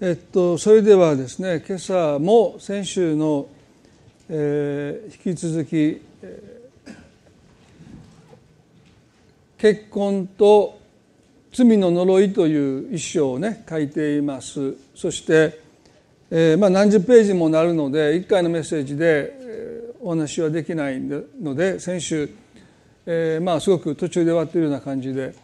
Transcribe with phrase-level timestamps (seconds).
[0.00, 3.46] えっと、それではですね今朝も先週の、
[4.28, 6.94] えー、引き続き、えー、
[9.56, 10.80] 結婚と
[11.52, 14.74] 罪の呪いという一章をね書いています。
[14.96, 15.60] そして、
[16.28, 22.28] えーまあ、何十ページもなるので1回のメッセージで、えー、お話はできないので先週、
[23.06, 25.36] えーまあ、すごく途中で終わっているような感じで、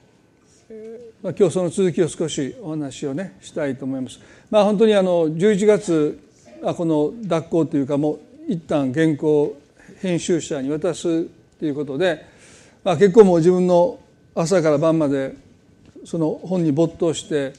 [1.22, 4.18] まあ、今日その続きを少しお話をねしたいと思います。
[4.50, 6.18] まあ、本当にあの11月
[6.64, 9.54] あこの脱行というかもう一旦原稿
[10.00, 11.26] 編集者に渡す
[11.58, 12.24] ということで、
[12.82, 13.98] まあ、結構もう自分の
[14.34, 15.34] 朝から晩まで
[16.06, 17.52] その本に没頭して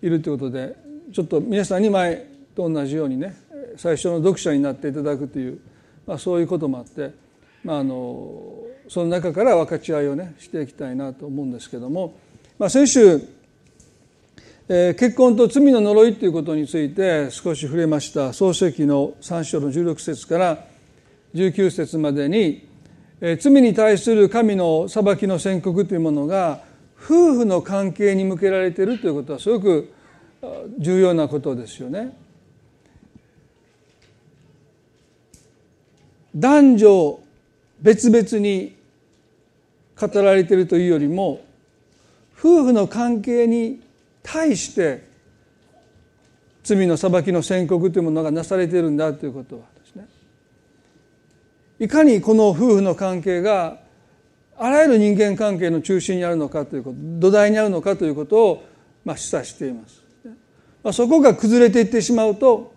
[0.00, 0.76] いるということで
[1.12, 3.34] ちょっと皆さんに前と同じようにね
[3.76, 5.58] 最初の読者になっていただくという、
[6.06, 7.10] まあ、そういうこともあって、
[7.64, 12.14] まあ、あのその中から分かち合いをねしていきたいなと思うんですけども、
[12.62, 13.20] まあ、先週
[14.68, 20.64] え結婚と罪の呪いということについて少し触れました創世記の3章の16節から
[21.34, 22.68] 19節までに、
[23.20, 26.62] え罪に対する神の裁きの宣告というものが
[26.96, 29.92] 夫婦の関係に向けられているということはすごく
[30.78, 32.16] 重要なことですよね。
[36.36, 37.20] 男女
[37.80, 38.76] 別々に
[40.00, 41.40] 語られているというよりも
[42.42, 43.80] 夫婦の関係に
[44.24, 45.06] 対して
[46.64, 50.08] 罪の裁きの宣告というものがなされているんだということはですね
[51.78, 53.78] いかにこの夫婦の関係が
[54.58, 58.64] あらゆる人間関係の中心にあるのかということ土台にあるのかということを
[59.04, 60.02] まあ示唆しています。
[60.82, 62.74] まあ、そこが崩れていってしまうと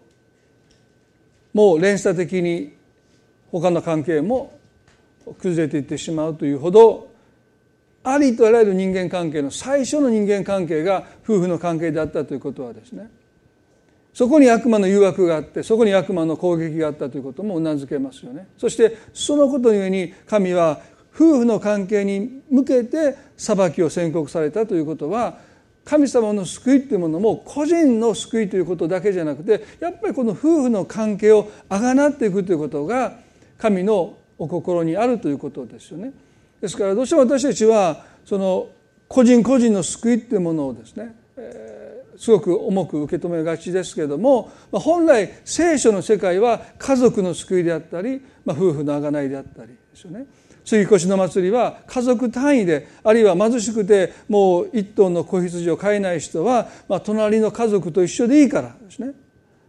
[1.53, 2.75] もう連鎖的に
[3.51, 4.59] 他の関係も
[5.39, 7.14] 崩れていってしまうというほど
[8.05, 13.09] ありとあらゆる人間関係の最初の人間関係が夫婦の関係であったということはですね
[14.13, 20.79] そこに悪魔の誘惑があってそこに悪魔の攻撃があったということもうなずけますよねそしてそのことゆえに神は
[21.15, 25.39] 夫婦の関係に向けて裁きを宣告されたということは
[25.83, 33.17] 神様の救いというものも個人の救いということだけじゃなくてやっぱりこの夫婦の関係をあがなっていくということが
[33.57, 36.11] 神のお心にあるということですよね。
[36.65, 38.69] ですからどうしても私たちはその
[39.07, 50.25] 個人個人の救いっていうものをですね、えー、すごく重く受け止めがちですけれども、ま、本来聖書の世界は家族の救いであったり、まあ、夫婦の贖いであったりですよね。
[50.63, 59.11] 杉越の祭りは家族単位であるいは貧しくてもう一頭の子羊を飼えない人は、まあ、隣の家族と一緒でいいからですね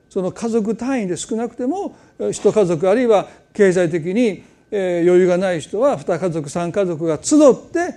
[0.08, 1.98] その家族単位で少なくても
[2.32, 7.94] 一家族あるいは経済的にえ余裕がない人は2家族3家族が集って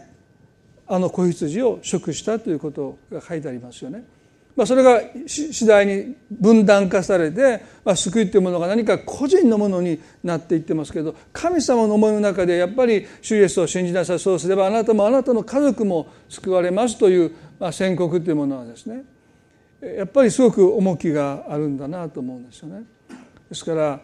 [0.88, 4.04] あの子羊を食したということが書いてありますよね。
[4.56, 19.06] まあ、それが次第に分断化されて、まあ、救いというものが何か個人のものになっていってますけど神様の思いの中でやっぱり主イエスを信じなさいそうすればあなたもあなたの家族も救われますという、まあ、宣告というものはですね
[19.82, 22.84] やっぱりすごく重きがあるんだなと思うんですよね。
[23.48, 24.02] ですから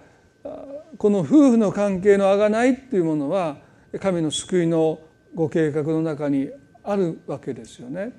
[0.98, 3.58] この夫婦の関係のあがないっていうものは
[4.00, 5.00] 神の救いの
[5.34, 6.50] ご計画の中に
[6.84, 8.14] あるわけですよね。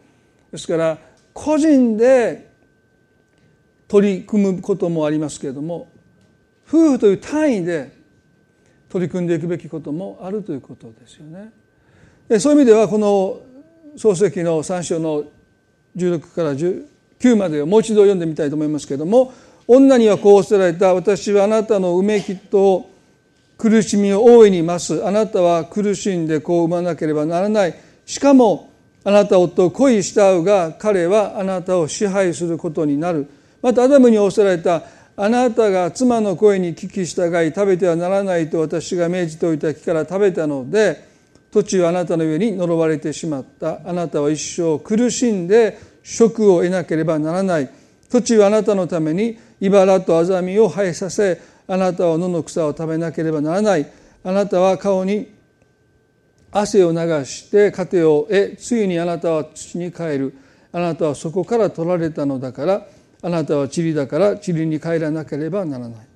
[0.53, 0.99] ですから
[1.33, 2.51] 個人で
[3.89, 5.89] 取り組むこともありますけれども
[6.69, 7.93] 夫婦という単位で
[8.89, 11.53] 取り組んでいくべきこともあるということですよね。
[12.41, 13.41] そういう意味ではこの
[13.97, 15.25] 創世記の3章の
[15.97, 19.33] 16から19までをもう一度読んでみたいと思いますけれども
[19.69, 20.95] 女にはこうおせられた。
[20.95, 22.89] 私はあなたのうめきと
[23.59, 25.05] 苦しみを大いに増す。
[25.07, 27.75] あなたは苦しんで子を産まなければならない。
[28.05, 28.71] しかも
[29.03, 33.29] あなた夫を恋したうが彼はあなたを支配することになる。
[33.61, 34.83] またアダムに仰せられた。
[35.17, 41.09] あなたが妻の声に聞き従い食べてはならないと私が命じておいた木から食べたので
[41.51, 43.81] 途中あなたの上に呪われてしまった。
[43.85, 47.71] あなたは一生苦しんで職を得なければならない。
[48.11, 53.91] 途中あなたのために茨とアザミを生えさせあなたは野の草を食べなければならない。
[54.23, 55.35] あなたは顔に
[56.53, 60.35] 汗を流して糧を得ついにあなたは土に帰る。
[60.73, 62.87] あなたはそこから取られたのだから
[63.23, 66.07] あなたは塵だから塵に帰らなければならない。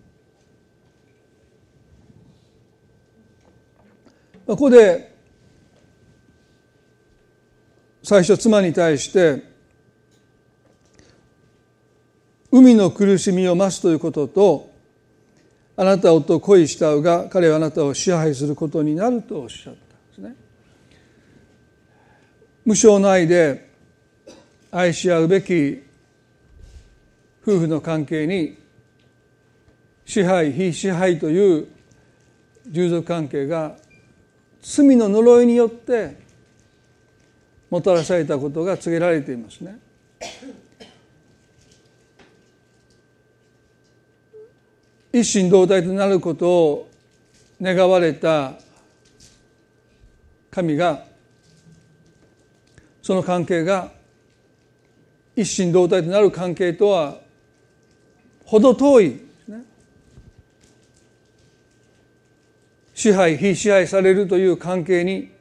[4.47, 5.15] ここで
[8.03, 9.50] 最初妻に対して
[12.53, 14.71] 海の苦しみを増すということと
[15.77, 20.35] あなたは夫を恋したうが彼はあなたを支配することになるとおっしゃったんですね。
[22.65, 23.71] 無償の愛で
[24.71, 25.83] 愛し合うべき
[27.43, 28.59] 夫婦の関係に
[30.05, 31.69] 支配非支配という
[32.69, 33.77] 従属関係が
[34.61, 36.17] 罪の呪いによって
[37.71, 39.79] もたらされたことが告げられていますね。
[45.13, 46.91] 一心同体となることを
[47.61, 48.55] 願われた
[50.51, 51.05] 神が
[53.03, 53.91] その関係が
[55.35, 57.19] 一心同体となる関係とは
[58.45, 59.21] 程遠い
[62.95, 65.33] 支配非支配されるという関係に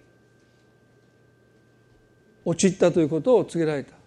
[2.45, 3.99] 陥ったということを告げられた。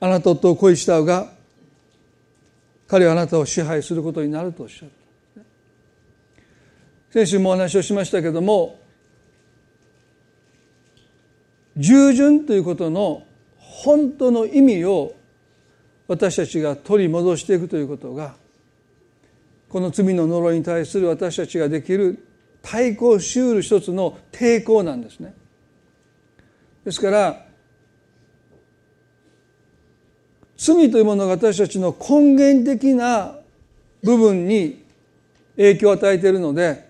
[0.00, 1.37] あなたと恋したが
[2.88, 5.42] 彼はあなたを支配することになるとおっしゃった
[7.10, 8.80] 先週もお話をしましたけども
[11.76, 13.22] 従順ということの
[13.56, 15.14] 本当の意味を
[16.08, 18.34] 私たちが取り戻していくということが
[19.68, 22.26] この罪の呪いに対する私たちができる
[22.62, 25.34] 対抗しうる一つの抵抗なんですね。
[26.84, 27.47] ですから
[30.58, 33.38] 罪というものが私たちの根源的な
[34.02, 34.84] 部分に
[35.56, 36.88] 影響を与えているので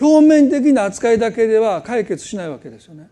[0.00, 3.10] 表面的な扱いだけでは解決しないわけですよね。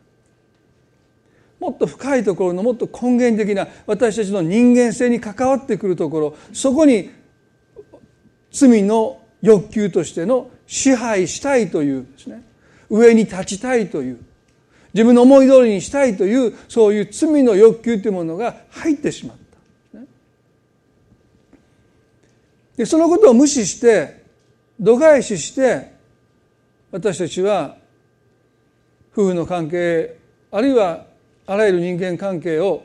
[1.59, 7.11] もっと深いところのもっと根源的な私たちの人間性に関わってくるところそこに
[8.53, 12.43] 罪の欲求としての支配したいというですね
[12.91, 14.21] 上に立ちたいという
[14.97, 19.37] 自分の思い通りにしたいというそういう罪の欲求というものが入ってしまっ
[19.93, 19.99] た。
[22.79, 24.25] でそのことを無視して
[24.81, 25.93] 度外視して
[26.91, 27.77] 私たちは
[29.13, 30.17] 夫婦の関係
[30.51, 31.05] あるいは
[31.47, 32.83] あらゆる人間関係を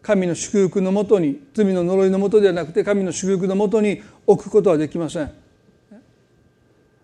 [0.00, 5.30] 神の祝福のもとに罪の呪いのもとではなくて神の祝福のもとに置くことはできません。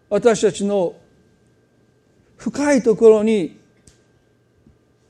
[0.08, 0.94] 私たちの
[2.38, 3.61] 深いところに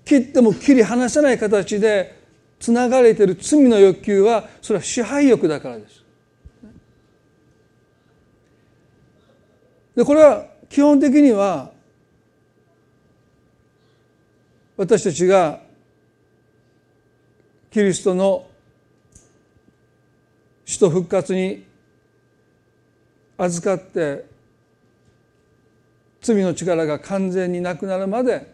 [0.04, 2.20] 切っても切り離せない形で
[2.58, 6.02] つながれている罪の欲求はそれは支配欲だからです。
[9.94, 11.70] でこれは基本的には
[14.76, 15.60] 私たちが
[17.70, 18.46] キリストの
[20.64, 21.64] 死と復活に
[23.37, 24.25] 預かって
[26.20, 28.51] 罪の力が完全になくなるまで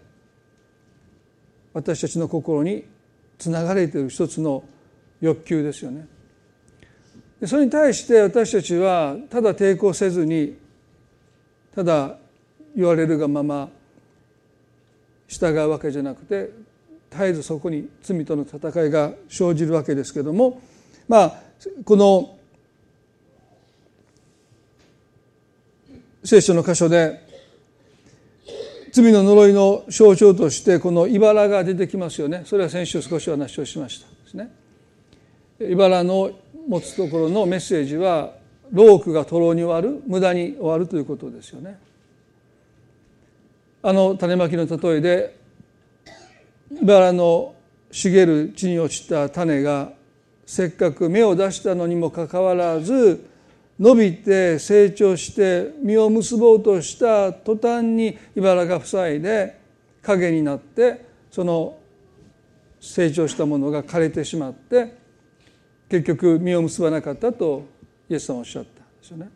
[1.72, 2.84] 私たちの心に
[3.38, 4.64] つながれている一つの
[5.20, 6.06] 欲求ですよね。
[7.46, 10.56] それに対して私たちはただ抵抗せずに
[11.74, 12.18] ただ
[12.74, 13.68] 言われるがまま
[15.28, 16.50] 従うわけじゃなくて
[17.10, 20.60] 絶えずそこに罪との戦いが生じるわけですけども
[21.06, 21.42] まあ
[21.84, 22.36] この
[26.24, 27.27] 聖書の箇所で
[28.92, 32.42] 罪の呪いの象徴としてこの茨が出てきますよね。
[32.44, 34.06] それは先週少しお話をしました。
[34.24, 34.50] ですね。
[35.60, 36.30] 茨の
[36.68, 38.32] 持つところのメッセージは
[38.70, 41.78] ロークが徒労に終わる無駄に終わるということですよね。
[43.82, 45.36] あの種まきの例えで
[46.82, 47.54] 茨の
[47.90, 49.92] 茂る地に落ちた種が
[50.44, 53.24] せっかく芽を出したのにもかかわらず
[53.78, 59.58] 伸びて成長して実を結ぼうとした途端に茨が塞いで
[60.02, 61.78] 影になってその
[62.80, 64.96] 成長したものが枯れてしまって
[65.88, 67.64] 結局実を結ばなかったと
[68.08, 69.30] イエスさんはおっしゃったんですよね。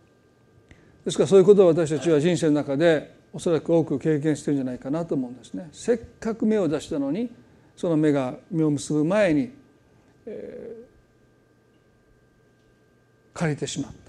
[1.05, 5.69] ですからそういうことを私たちは人生の中でおそらく多く経験してるんじゃないかなと思うんですね。
[5.73, 7.31] せっかく芽を出したのに
[7.77, 9.53] その芽が実を結ぶ前に、
[10.27, 14.02] えー、枯れてしまった。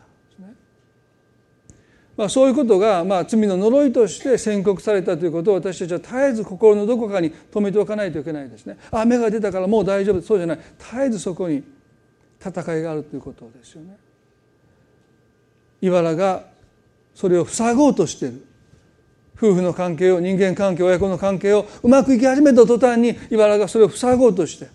[2.15, 8.77] まあ、そういうことが、まあ、罪の呪いとして宣告されたということを私たちは絶えず心のどこかに留めておかないといけないですね。
[8.91, 11.63] あ芽が出たからもう大丈夫そうじゃない絶えずそこに
[12.39, 13.97] 戦いがあるということですよね。
[15.81, 16.45] 茨が
[17.15, 18.45] それを塞ごうとしている
[19.35, 24.67] 夫婦の関係を人間関係親子の関係をうまくいき始めた途端に茨がそれを塞ごうとして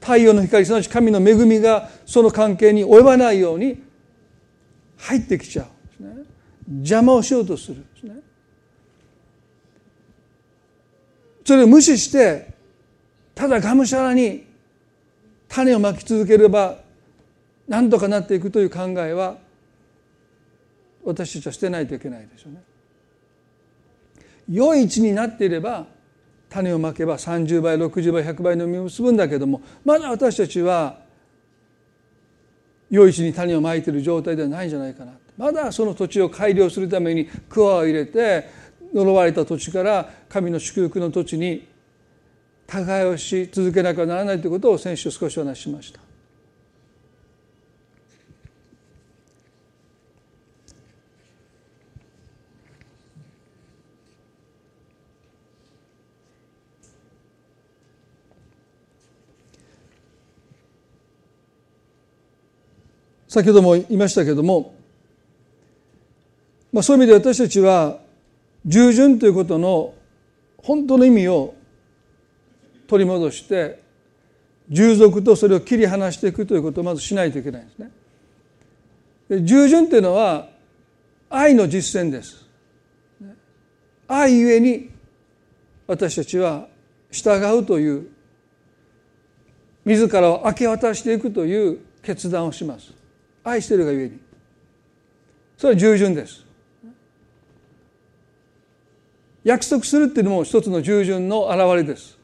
[0.00, 3.82] 太陽の光すなわち神の恵みがその関係に及ばないように
[4.96, 5.64] 入ってきちゃ
[6.00, 6.24] うんです、ね、
[6.70, 8.20] 邪魔をしようとするですね
[11.44, 12.54] それを無視して
[13.34, 14.46] ただがむしゃらに
[15.48, 16.78] 種をまき続ければ
[17.66, 19.38] 何とかなっていくという考えは
[21.04, 22.62] 私たちは捨てないといけないですよね。
[24.48, 25.86] 良い地になっていれば
[26.50, 30.98] 種をまけば30倍60倍100倍の実を結ぶんだけどもまだ私たちは
[32.90, 38.48] 良い地に種をまいている状態ではないんじゃないかなまだその土地を改良するために桑を入れて
[38.92, 41.66] 呪われた土地から神の祝福の土地に
[42.66, 46.00] 耕し続けなきゃならないということを先週少しお話ししました。
[63.30, 64.74] 先ほども言いましたけども、
[66.72, 67.98] まあ、そういう意味で私たちは
[68.64, 69.94] 従順ということの
[70.58, 71.54] 本当の意味を
[72.86, 73.80] 取り戻して
[74.68, 77.90] 従属とそれを切り離していくということをまずしないといけないんですね。
[79.28, 80.48] で従順というのは
[81.28, 82.46] 愛の実践です。
[84.06, 84.90] 愛ゆえに
[85.86, 86.68] 私たちは
[87.10, 88.08] 従うという
[89.84, 92.92] 自らを明け渡していくという決断をします。
[93.42, 94.20] 愛してるがゆえに
[95.56, 96.44] それは従順です
[99.44, 102.18] 約束するっていうのも一つの従順の表れです。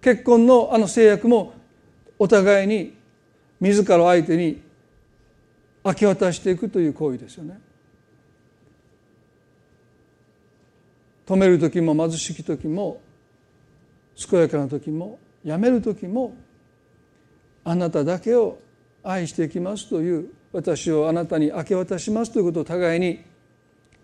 [0.00, 1.52] 結婚のあの制約も
[2.18, 2.94] お互いに
[3.60, 4.62] 自ら相手に
[5.84, 7.60] 明け渡していくという行為ですよね。
[11.26, 13.00] 止める時も貧しき時も
[14.16, 16.34] 健やかな時もやめる時も
[17.62, 18.58] あなただけを
[19.04, 23.22] 愛していきますという私をあなたに明け渡しますということを互いに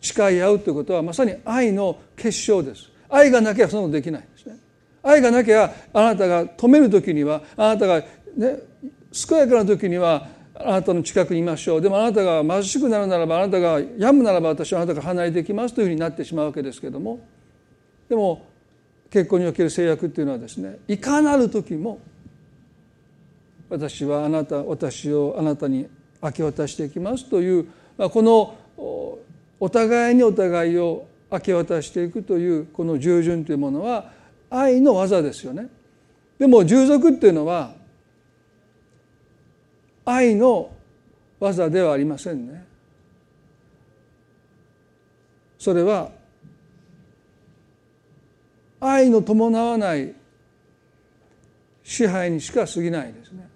[0.01, 2.91] 誓い合うということはまさに愛の結晶です。
[3.09, 4.57] 愛がなきゃそのできないですね。
[5.03, 8.07] 愛がなきゃあなたが止める時にはあなたがね
[9.29, 11.81] 健やかな時にはあなたの近くにいましょう。
[11.81, 17.21] でもあなたが貧しくなるならばあなたが病むならば私はあなたが離れていきますというふうになってしまうわけですけども。
[18.09, 18.47] でも
[19.11, 22.01] 結婚における制約っていうのはですねいかなる時も
[23.69, 25.89] 私はあなた私をあなたに
[26.23, 27.67] 明け渡していきますという、
[27.99, 28.55] まあ、この
[29.59, 34.13] お互いにお互いを明け渡していくというこの従順というものは
[34.51, 35.69] 愛の技ですよね。
[36.39, 37.75] でも従属っていうのは
[40.05, 40.71] 愛の
[41.41, 42.65] 技ではありませんね。
[45.59, 46.11] それは
[48.79, 50.15] 愛の伴わない
[51.83, 53.49] 支配にしか過ぎないですね。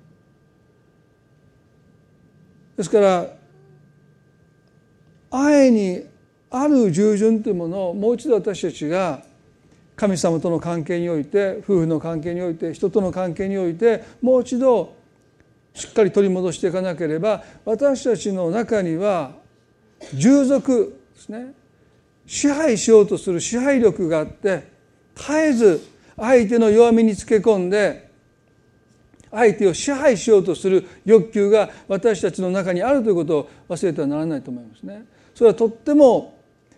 [2.76, 3.39] ですから
[5.30, 6.04] 愛に
[6.50, 9.22] ある従順というものをもう一度私たちが
[9.96, 14.94] 神様との関係において夫婦の関係において人との関係においてもう一度
[15.74, 19.32] しっかり取り戻していかなければ私たちの中には
[20.14, 21.52] 従属ですね
[22.26, 24.68] 支配しようとする支配力があって
[25.14, 25.80] 絶えず
[26.16, 28.10] 相手の弱みにつけ込んで
[29.30, 35.04] 相手を支配しようとする欲求が私たちの中にあるということを忘れてはならないと思いますね。
[35.40, 36.34] それはとっても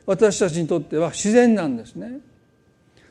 [0.07, 2.21] 私たちにとっては自然なんですね。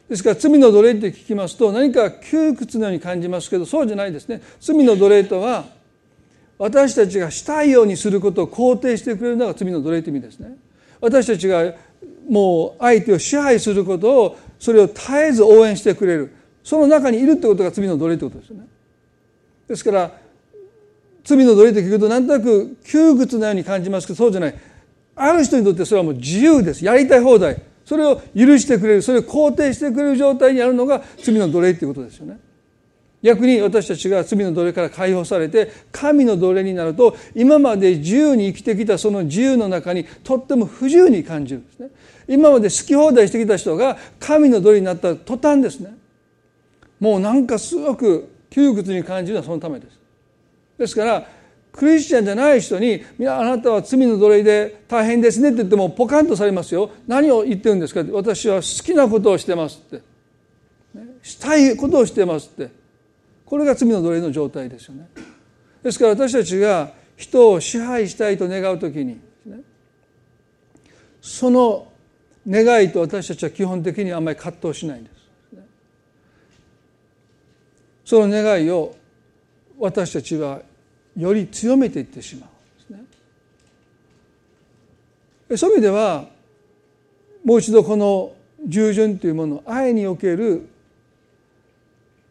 [0.07, 4.41] ですから罪の奴隷って聞きますと何か窮屈のように感じますけどそうじゃないですね。
[4.61, 5.65] 罪の奴隷とは
[6.57, 10.55] 私たちがしたいようにすることを肯定してくれるのが罪の奴隷という意味ですね。
[11.01, 11.73] 私たちが
[12.29, 18.67] もう相手を支配することをそれを絶えず応援してくれるその中にいるってことが罪の奴隷ってことですよね。
[19.67, 20.11] ですから
[21.25, 24.70] 罪の奴隷と聞くと何となく窮屈なように感じますけどそうじゃない
[25.21, 26.83] ある人にとってそれはもう自由です。
[26.83, 27.61] やりたい放題。
[27.85, 29.01] それを許してくれる。
[29.01, 32.39] それを肯定してくれる状態にあるのが罪の奴隷っていうことですよね。
[33.21, 41.89] 逆に私たちが罪の奴隷から解放されて神の奴隷になると今まで自由に生きてきたその自由の中にとっても不自由に感じるんですね。
[42.27, 45.95] 今まで好き放題してきた人が神の奴隷になった途端ですね。
[46.99, 49.99] もうなんかすごく窮屈に感じるのはそのためです。
[50.79, 51.27] ですから
[51.73, 60.01] クリスチャンじゃない人に「あなたは罪の奴隷で大変ですね」って言ってもポカンとされますよ何を言ってるんですか私は好きなことをしてますって
[61.23, 62.81] したいことをしてますって。
[63.51, 65.09] これが罪の奴隷の状態ですよね。
[65.83, 69.19] ですから私たちが人を支配したいと願う時に
[71.21, 71.91] その
[72.47, 75.15] 願いと私たちは基本的にあんまり葛藤しないんです。
[78.05, 78.95] その願いを
[79.77, 80.61] 私たちは
[81.17, 83.05] より強めていってしまうんで
[85.49, 85.57] すね。
[85.57, 86.27] そういう意味では
[87.43, 88.33] もう一度この
[88.65, 90.67] 従順というもの愛における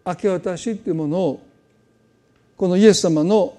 [0.07, 1.43] 明け渡しというものを
[2.57, 3.57] このイエス様の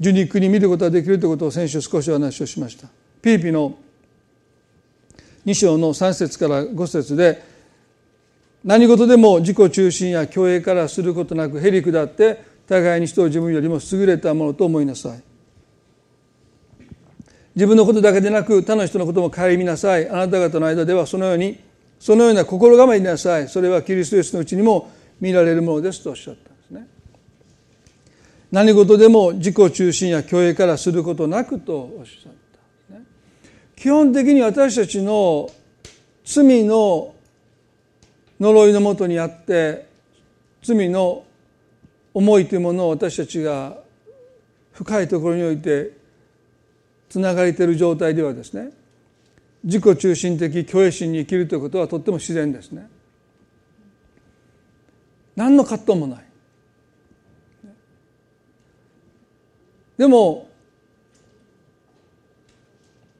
[0.00, 2.88] 受肉に見ることができるということを先週少しお話をしました。
[3.20, 3.76] ピーピの
[5.44, 7.42] 2章の3節から5節で
[8.64, 15.22] 何事でも自己中心や虚栄からすることなくへり下って互いに人を自分よりも優れたものと思いなさい。
[17.54, 20.08] 自分のことだけでなく他の人のことも顧みなさい。
[20.08, 21.58] あなた方の間ではそのように
[21.98, 23.48] そのような心構えになさい。
[23.48, 26.86] それはキリストイエスのうちにも見られるものですとおっしゃったんですね。
[28.52, 32.32] 何事でも自己中心や虚栄からすることなくとおっしゃっ
[32.88, 33.06] たんです、ね、
[33.76, 35.50] 基本的に私たちの
[36.24, 37.14] 罪の
[38.38, 39.88] 呪いのもとにあって
[40.62, 41.24] 罪の
[42.18, 43.78] 思いというものを私たちが
[44.72, 45.92] 深いところにおいて
[47.08, 48.70] つながれている状態ではですね
[49.62, 52.88] 自己中心的虚栄心に生きるということはとっても自然ですね。
[55.36, 56.24] 何の葛藤もない。
[59.96, 60.48] でも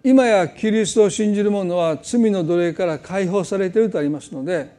[0.03, 4.78] 今やキリストを信じる者は罪の奴隷から解放されているとありますので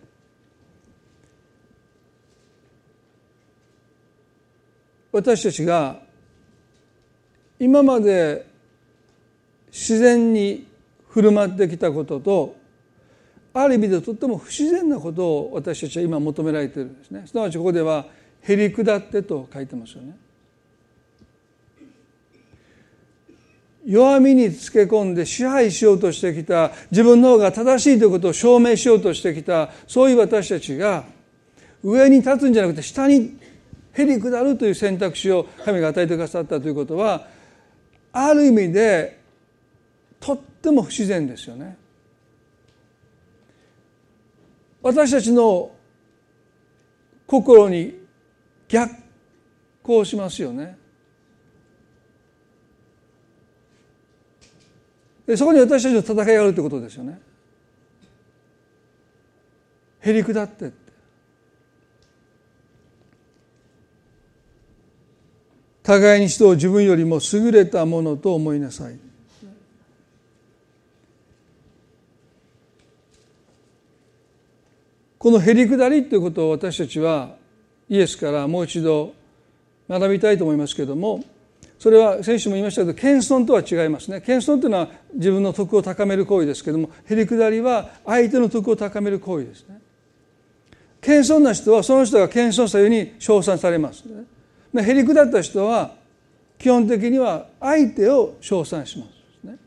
[5.12, 6.00] 私たちが
[7.60, 8.46] 今まで
[9.72, 10.68] 自然に
[11.10, 12.56] 振る舞ってきたことと
[13.54, 17.24] ある意味でとっても不自然なことを私たちは今求められているんですね。
[17.26, 18.06] すなわちここでは
[18.42, 20.16] 「へり下って」と書いてますよね。
[23.86, 31.06] 弱みにつけ込んで支配しようとしてきた自分の方が正しいということを証明しようとしてきたそういう私たちが
[31.82, 33.38] 上に立つんじゃなくて下に
[34.00, 37.28] へり下るという選択肢を神が与えてくださったということは
[38.14, 39.20] ある意味で
[40.20, 41.78] とっても不自然ですよね。
[44.82, 45.72] 私たちの
[47.28, 48.00] 心に
[48.70, 48.96] 逆
[49.84, 50.78] 行しますよね。
[55.28, 57.20] でそこに私たちの戦いがあるということですよね。
[60.02, 60.72] へり下って
[65.90, 69.00] 互いに人を自分よりも優れたものと思いなさい。
[75.18, 77.36] このへりくだりということを私たちは
[77.90, 79.14] イエスからもう一度
[79.90, 81.24] 学びたいと思いますけれども
[81.80, 84.22] それは先週も言いましたけど謙遜とは違いますね。
[84.22, 89.82] 謙遜というのは自分の徳を高める行為ですけれどもへりくだりは相手の徳を高める行為ですね。
[91.02, 94.24] 謙遜な人はその人が謙遜したように称賛されます、ね、
[94.76, 95.96] へりくだった人は
[96.58, 99.48] 基本的には相手を称賛します。
[99.48, 99.58] ね、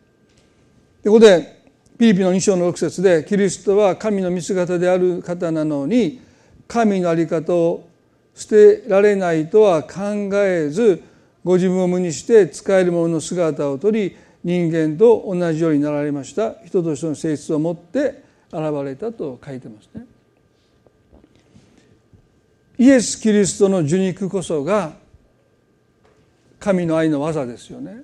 [1.03, 1.63] でここで
[1.99, 6.21] ピリピの2章の6節でキリストは神の見姿である方なのに
[6.69, 7.89] 神の在り方を
[8.35, 11.03] 捨てられないとは考えず
[11.45, 20.07] ご自分を無にして使える者の姿をとり人間と同じようになられました人としての性質を持って現れたと書いてますね。
[22.79, 24.93] イエス・キリストの受肉こそが
[26.59, 28.03] 神の愛の技ですよね。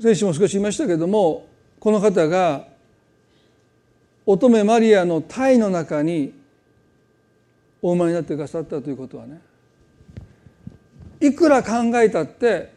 [0.00, 1.46] 先週も少し言いましたけれども
[1.80, 2.68] この方が
[4.24, 6.32] 乙女マリアの体の中に
[7.82, 9.40] お生まれになってくださったということはね
[11.20, 12.72] いくら考えたって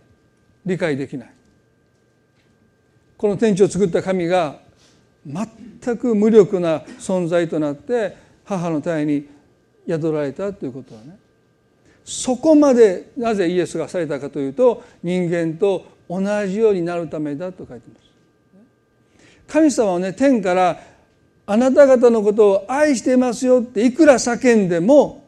[0.65, 1.33] 理解できない
[3.17, 4.59] この天地を作った神が
[5.27, 8.17] 全く無力な存在となって
[8.57, 9.25] 母の体に
[9.87, 11.17] 宿られたということはね
[12.03, 18.01] そこまでなぜイエスがされたかというと人間と同じようになるためだと書いてます。
[19.47, 20.81] 神様はね天から
[21.45, 25.25] あなた方のことを愛していますよっていくら叫んでも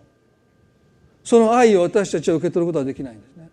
[1.23, 3.49] その愛を私たちは受け取ることはできないんですね。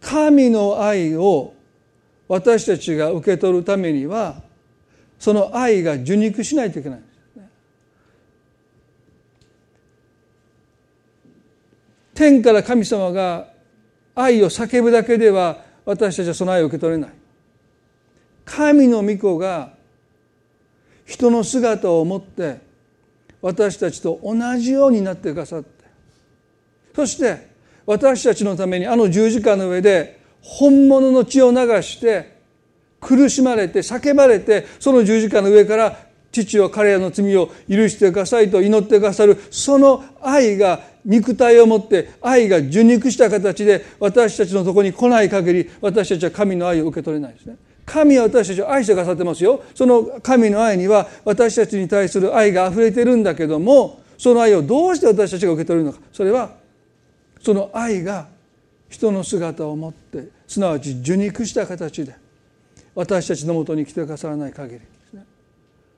[0.00, 1.52] 神の愛を
[2.28, 4.47] 私たちが受け取るためには
[5.18, 7.18] その愛が受肉しないといけないんです。
[12.14, 13.48] 天から神様が
[14.14, 17.10] 愛を叫ぶだけでは私たちはその愛を受け取れない。
[18.44, 19.72] 神の御子が
[21.04, 22.60] 人の姿を持って
[23.40, 25.84] 私たちと同じようになってくださって
[26.94, 27.48] そして
[27.86, 32.37] 私たちのためにあの十字架の上で本物の血を流して
[33.00, 47.56] 苦しまれて叫ばれてその十字架の上から父は彼らの罪を許してくださいと祈ってくださるその愛が肉体を持って愛が受肉した形で私たちのとこに来ない限り私たちは神の愛を受け取れないですね。
[47.86, 49.62] 神は私たちを愛してくださってますよ。
[49.74, 56.50] その神の愛には私たちに対する愛が溢れてるんだけどもその愛をどうして私たちが受け取るのかそれは
[57.40, 58.28] その愛が
[58.90, 62.14] 人の姿を持ってすなわち受肉した形で
[62.98, 65.24] 私たちのもとに来てくださらない限りですね。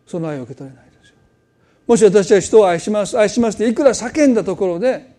[0.07, 1.15] その愛を受け取れないですよ。
[1.87, 5.17] もし私は人を愛します愛しますっていくら叫んだところで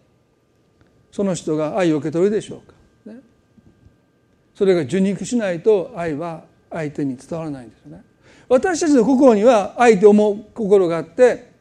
[1.11, 3.19] その人が愛を受け取るでしょうか、ね、
[4.53, 8.03] それが受肉しないと愛は相手に伝わらないんですよね。
[8.47, 11.51] 私たちの心には愛と思う心があって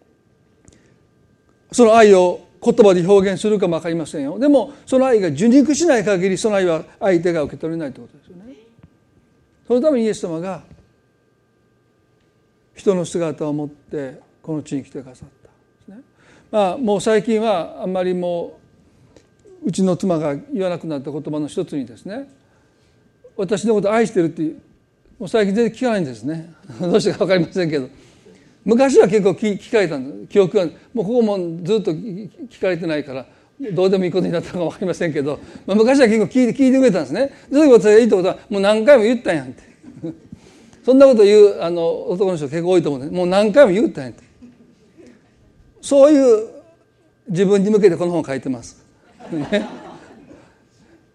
[1.72, 4.38] その愛を言葉で表現するかも分かりませんよ。
[4.38, 8.49] でもその愛が受肉しない限りその愛は相手が受け取れないということですよね。
[9.70, 10.64] そのためにイエス様が
[12.74, 15.54] 人の姿を持ってこの地に来てくださったで
[15.84, 16.04] すね。
[16.50, 18.58] まあもう最近はあんまりも
[19.62, 22.28] ううちの妻が言わなくなった言葉の一つにですね
[23.36, 24.42] 私のこと愛してるって
[25.20, 26.52] もう最近全然聞かないんですね。
[26.80, 27.88] どうしてか分かりませんけど。
[28.64, 30.32] 昔は結構聞かれたんです。
[30.32, 33.24] 記憶がもうここもずっと聞かれてないから
[33.60, 37.30] どうでもいいことになったのか分かりませんけど、まあ、昔は結構聞いて聞いてくれたんですね。
[37.52, 39.62] そういうことがいいってことはもう何回も言ったんやんって。
[40.84, 44.22] そんなこと言うあの男の人結構多いと思うんでもう何回も言ったんやんって。
[45.82, 46.48] そういう
[47.28, 48.82] 自分に向けてこの本を書いてます。
[49.30, 49.66] ね、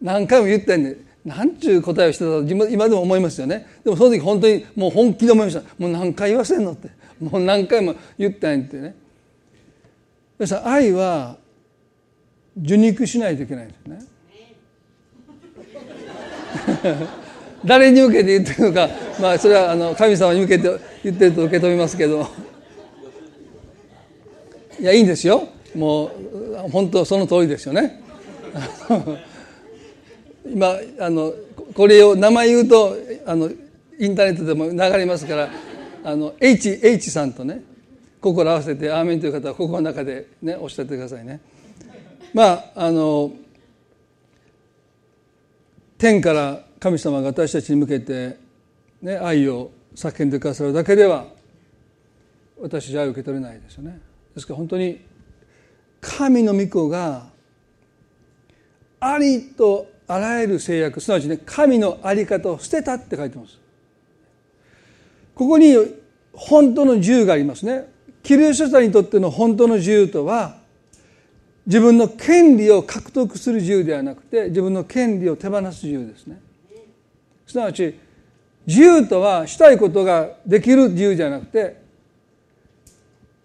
[0.02, 0.98] 何回も言ったんで。
[1.26, 3.66] 何ちゅう答えをしてたと今でも思いますよね。
[3.84, 5.64] でもその時本当にもう本気で思いました。
[5.80, 6.90] もう何回言わせんのって。
[7.20, 8.96] もう何回も言ったんやってね。
[10.38, 11.38] 皆さん愛は
[12.62, 14.00] 受肉しないといけないですね。
[17.66, 18.90] 誰に向けて言ってるのか
[19.20, 20.70] まあそれはあの神様に向けて
[21.04, 22.28] 言ってると受け止めますけど。
[24.80, 25.48] いやいいんですよ。
[25.74, 28.02] もう本当その通りですよね。
[30.46, 31.34] 今あの
[31.74, 33.50] これを名前言うとあの
[34.00, 35.50] インターネットでも流れますから
[36.04, 37.62] あの H, H さんとね
[38.22, 41.40] 心合わせて「アーメン」という方は心の中でねおっしゃってくださいね。
[42.36, 43.32] まああの
[45.98, 48.38] 天から神様が私たちに向けて、
[49.02, 51.28] ね、愛を叫んでくださるだけでは
[52.60, 54.02] 私じゃ愛を受け取れないですよね。
[54.34, 55.00] ですから本当に
[56.02, 57.28] 神の御子が
[59.00, 63.58] ありとあらゆる制約すなわちね神の在り方を捨てたって書いてます
[65.34, 65.74] ここに
[66.34, 67.88] 本当の自由がありますね
[68.24, 70.65] キリスト者にとっての本当の自由とは
[71.66, 76.40] 自分の権利を獲得する自由ではなくて自分の権利を手放す自由ですね。
[77.48, 78.00] すなわち
[78.68, 81.82] 自由とはしたいことができる自由じゃなくて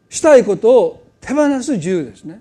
[0.08, 2.40] したいことを手放す自由ですね。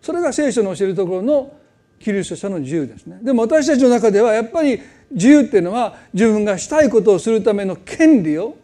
[0.00, 1.52] それが聖書の教えるところの
[1.98, 3.18] キリスト者の自由ですね。
[3.22, 8.56] でも私たちの中ではやっぱり自由っていうのは自分がしたいことをするための権利を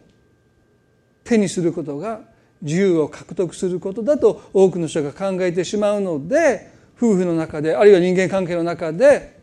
[1.23, 2.21] 手にすることが
[2.61, 9.39] 自由を獲得することだと多くの人が考えてしまうので夫婦の中であるいは人間関係の中で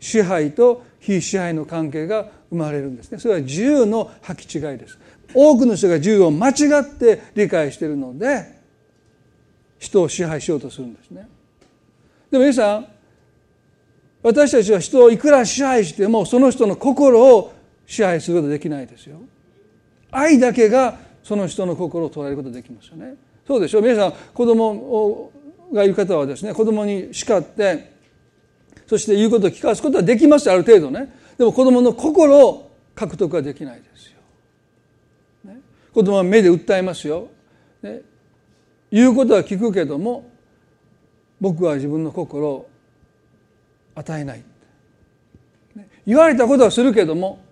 [0.00, 3.18] 支配と非支配の関係が生まれるんですね。
[3.18, 4.98] それは自由の履き違いです。
[5.34, 8.58] 多くの人が自由を間違って理解しているので
[9.78, 11.28] 人を支配しようとするんですね。
[12.30, 12.86] でも皆さん
[14.22, 17.52] 私たちは人をいくら支配してもその人の心を
[17.86, 19.20] 支配することできないですよ。
[20.10, 23.16] 愛だけがその人の心を捉えることできますよね。
[23.46, 23.82] そうでしょう。
[23.82, 25.32] 皆さん子供
[25.72, 27.92] がいる方はですね子供に叱って
[28.86, 31.12] そして言うことを聞かすことはできますある程度ね。
[31.38, 34.18] でも子供の心を獲得はできないですよ、
[35.44, 35.60] ね、
[35.92, 37.28] 子供は目で訴えますよ、
[37.82, 38.02] ね、
[38.90, 40.30] 言うことは聞くけども
[41.40, 42.70] 僕は自分の心を
[43.96, 44.44] 与えない、
[45.74, 47.43] ね、言われたことはするけども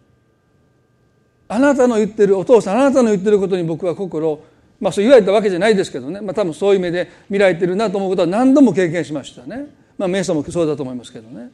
[1.53, 4.45] あなたの言ってるお父さんあなたの言ってることに僕は心を
[4.81, 9.67] まあそう言われたわけじゃないですけどね、まあ、多分そういう目で見られてるなと思うことは何度も経験しましたね。
[9.99, 11.51] まあ瞑想もそうだと思いますけどね。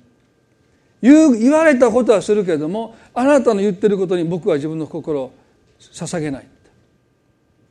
[1.03, 5.33] 言う言われたことはするけれどもあなたの言ってることに僕は自分の心を
[5.81, 6.47] 捧げない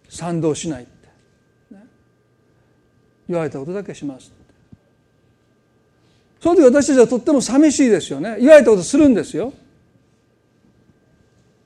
[0.10, 1.84] 賛同しないって、ね、
[3.28, 4.32] 言われたことだけします
[6.40, 8.38] その時私たちはとっても寂しいですよね。
[8.40, 9.54] 言われたことするんですよ。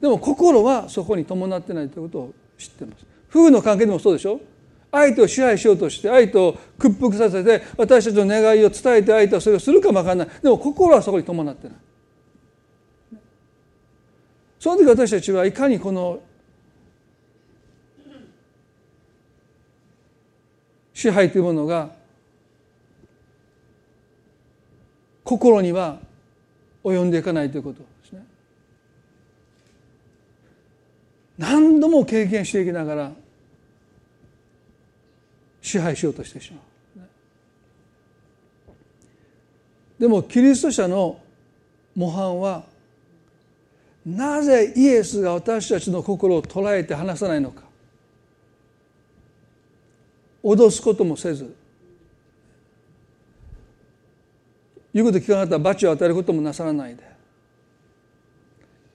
[0.01, 3.05] でも心はそこに伴ってないということを知ってます。
[3.29, 4.41] 夫婦の関係でもそうでしょ？
[4.91, 10.29] 相手を支配しようとして相手を屈服させて私たちの願いを伝えて相手はそれをするかもわからない。
[10.41, 11.77] でも心はそこに伴ってない。
[14.59, 16.19] その時私たちはいかにこの
[20.93, 21.89] 支配というものが
[25.23, 25.99] 心には
[26.83, 28.25] 及んでいかないということですね
[31.41, 33.12] 何度も経験していきながら
[35.60, 36.62] 支配しようとしてしまう。
[39.99, 41.19] でもキリスト者の
[41.95, 42.63] 模範は
[44.06, 47.63] なぜイエスが私たちの心を捉えて離さないのか。
[50.43, 51.56] 脅すこともせず。
[54.93, 57.11] 言うこと聞かなかったら罰を与えることもなさらないで。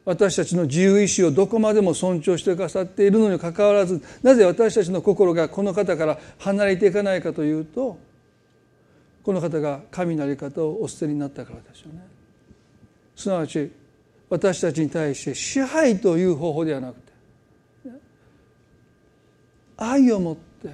[0.07, 7.99] 私たちの自由意志をどこまでも尊重してくださっているのにかかわらずなぜ私たちの心がこの方から離れていかないかというと
[9.25, 12.07] この方が神の在り方をお捨てになったからですよね。
[13.16, 13.73] すなわち
[14.31, 17.12] 私たちに対して支配という方法ではなくて
[19.77, 20.71] 愛を持って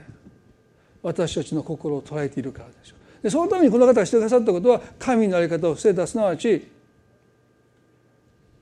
[1.03, 6.69] 私たちの心を捉えているからでしょうでそのためにこの方がしてくださったことは神の在り方を捨てたすなわち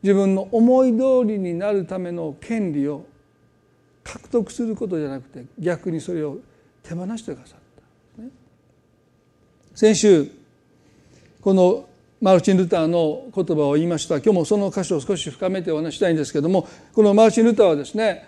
[0.02, 3.06] 自分の思い通りになるための権利を
[4.02, 6.38] 獲得することじゃなくて逆にそれを
[6.82, 7.58] 手放してくださっ
[8.16, 8.30] た、ね、
[9.74, 10.30] 先週
[11.40, 11.86] この
[12.20, 14.16] マルチン・ルターの言葉を言いました。
[14.16, 18.26] 今日もその箇所を少し深めてお話したいんですけどもこのマルチン・ルターはですね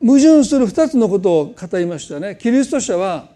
[0.00, 2.36] 矛盾する二つのことを語りましたね。
[2.40, 3.30] キリスト者は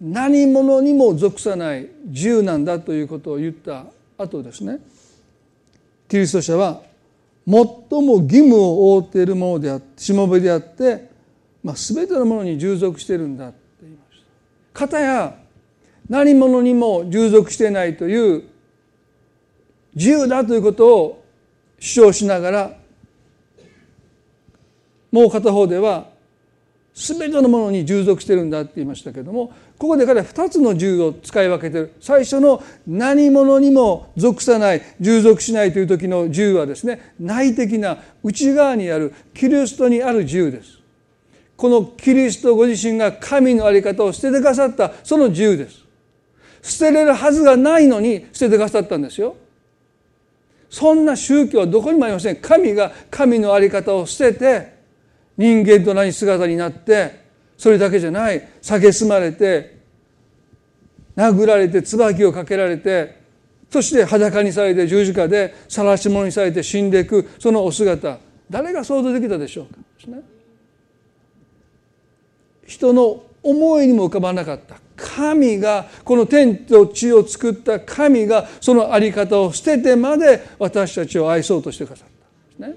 [0.00, 3.86] 何者にも属さない自由なんだということを言った
[4.18, 4.80] 後ですね
[6.08, 6.82] キリスト者は
[7.46, 7.54] 最
[8.02, 11.10] も義務を負っているものであってしもべであって、
[11.62, 14.22] まあ、全てのものに従属しているんだって言いまし
[14.74, 14.80] た。
[14.80, 15.38] かたや
[16.08, 18.44] 何者にも従属していないという
[19.94, 21.24] 自由だということを
[21.78, 22.76] 主張しながら
[25.10, 26.08] もう片方では
[26.98, 31.92] 全てのものに従属してるんだって言いましたけどもここで彼は2つの銃を使い分けてる。
[32.00, 40.78] 最初の何者にも属さない従属しないという時の銃はですね内的な内側にあるキリストにある銃です。
[41.56, 45.84] このキリストご自身が神の在り方を捨ててくださったその銃です。
[46.62, 49.36] 捨てれるはずがないのに捨ててくださったんですよ。
[50.68, 52.36] そんな宗教はどこにもありません。
[52.36, 54.77] 神が神の在り方を捨てて
[55.38, 57.24] 人間と同じ姿になって
[57.56, 58.46] それだけじゃない。
[58.60, 59.78] 蔑まれて
[61.16, 63.16] 殴られて椿をかけられて
[63.70, 68.18] そして裸にされて十字架で晒し者にされて死んでいくそのお姿。
[68.50, 69.80] 誰が想像できたでしょうか。
[72.66, 74.76] 人の思いにも浮かばなかった。
[74.96, 82.08] 神がこの天と地を作った神がその在り方を捨ててまで私たちを愛そうとしてくださっ
[82.60, 82.66] た。
[82.66, 82.76] ですね。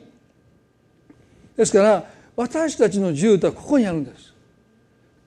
[1.58, 4.34] ですから私たちの自由とはここにあるんです。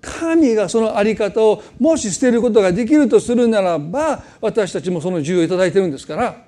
[0.01, 6.45] 神がその在り方をもし捨てることができるとするならば私たちもその自由を頂いてるんですから。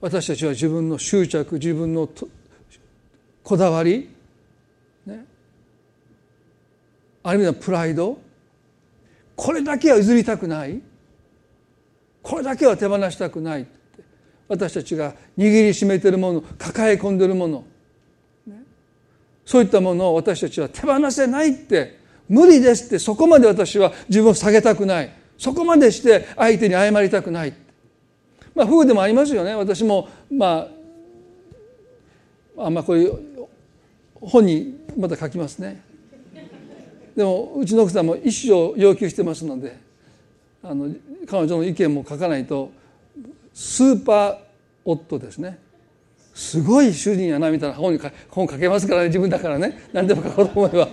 [0.00, 2.06] 私たちは自分の執着自分の
[3.42, 4.10] こだわり、
[5.06, 5.24] ね、
[7.22, 8.18] ある意味ではプライド。
[9.34, 10.82] これだけは譲りたくない。
[12.24, 13.66] これだけは手放したくない
[14.48, 17.64] 私たちが握りしめてるもの抱え込んでるもの
[19.44, 22.02] そういったものを私たちは手放せないって。
[22.28, 22.98] 無理ですって。
[22.98, 25.12] そこまで私は自分を下げたくない。
[25.36, 27.52] そこまでして相手に謝りたくない。
[28.54, 29.54] まあ夫婦でもありますよね。
[29.54, 30.68] 私もま
[32.56, 33.18] ああんまこういう
[34.20, 35.82] 本にまた書きますね。
[37.16, 39.78] でもうちの奥さんも一生要求してますので
[40.62, 40.92] あの
[41.28, 42.72] 彼女の意見も書かないと
[43.52, 44.38] スーパー
[44.84, 45.58] 夫ですね。
[46.34, 49.88] すごい主人やなみたいな本に本書けますからね自分だからね。
[49.92, 50.88] 何でも書こうと思えば。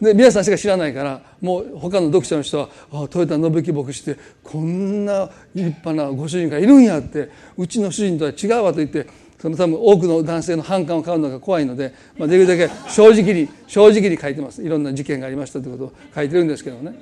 [0.00, 9.06] で皆さんしか知らないからもう他の読者の人は「ああ豊田信樹牧師ってこんな立派なご主人がいるんや」ってうちの主人とは違うわと言って
[9.38, 14.62] その多分多くの男性の反感を買うのが怖いので、まあ、できるだけ正直に正直に書いてます。
[14.62, 16.94] いろんな事件がありましたということを書いてるんですけどね、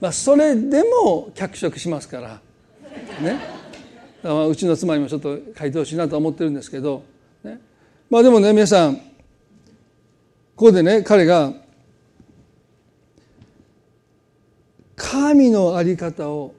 [0.00, 2.40] まあ、それでも脚色しますから。
[3.20, 3.53] ね。
[4.24, 7.04] うちの妻にもちょっと書いてほしいなと思ってるんですけど、
[7.42, 7.60] ね、
[8.08, 9.02] まあでもね皆さんこ
[10.56, 11.52] こでね彼が
[14.96, 16.54] 神の在り方を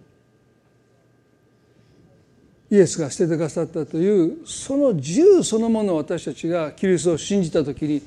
[2.69, 8.01] イエスが捨ててくださったというその自由そのものを私たちがキリストを信じた時に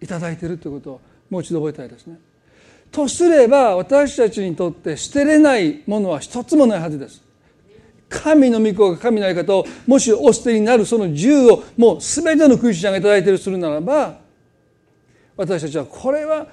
[0.00, 2.18] 頂いているということをもう一度覚えたいですね。
[2.90, 7.21] とすれば私たちにとって捨てれないものは一つもないはずです。
[8.12, 14.18] 神の御子が神のやり方をもしお捨てになるその自由をもう全てのクリスチャンが頂いているするならば
[15.36, 16.46] 私たちはこれは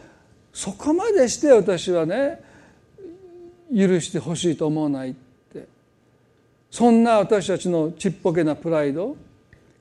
[0.54, 2.42] そこまでして私はね
[3.76, 5.68] 許してほしいと思わないって。
[6.72, 9.16] そんな私たちのちっぽけなプライド。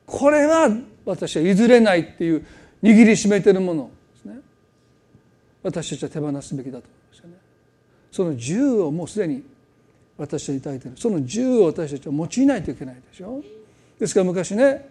[0.06, 0.68] これは
[1.04, 2.44] 私は譲れないっていう
[2.82, 4.40] 握りしめてるものですね。
[5.62, 7.34] 私たちは手放すべきだと思いましたね。
[8.12, 9.42] その自由をもうすでに
[10.18, 13.42] 私たちは抱いているその銃を私たちは用いないといけないでしょ
[13.98, 14.90] ですから昔ね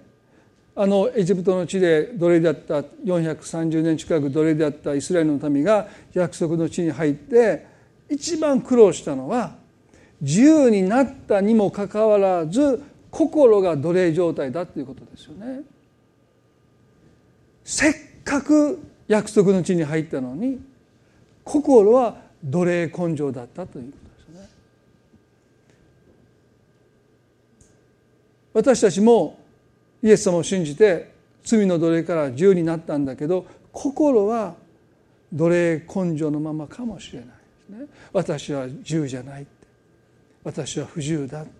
[0.76, 7.66] あのエジプトの地で奴隷であった430年近く奴隷であったイスラエルの民が約束の地に入って
[8.10, 9.56] 一番苦労したのは
[10.22, 15.62] 自由になったにもかかわらず心が奴隷状態だということですよね。
[17.64, 20.60] せっかく約束の地に入ったのに
[21.44, 24.50] 心は奴隷根性だったということですね。
[28.58, 29.38] 私たちも
[30.02, 34.56] イエス様を信じて罪の奴隷から自由になったんだけど心は
[35.32, 37.34] 奴隷根性のままかもしれないで
[37.68, 37.86] すね。
[38.12, 39.52] 私は自由じゃないって。
[40.44, 41.52] 私は不自由だって、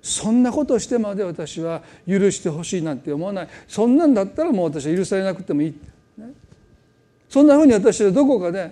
[0.00, 3.48] そんなことしてまで私は許してほしいなんて思わない。
[3.66, 6.28] そんなんだったらもう私は許されなくてもいいって、ね、
[7.28, 8.70] そんなふうに私はどこかで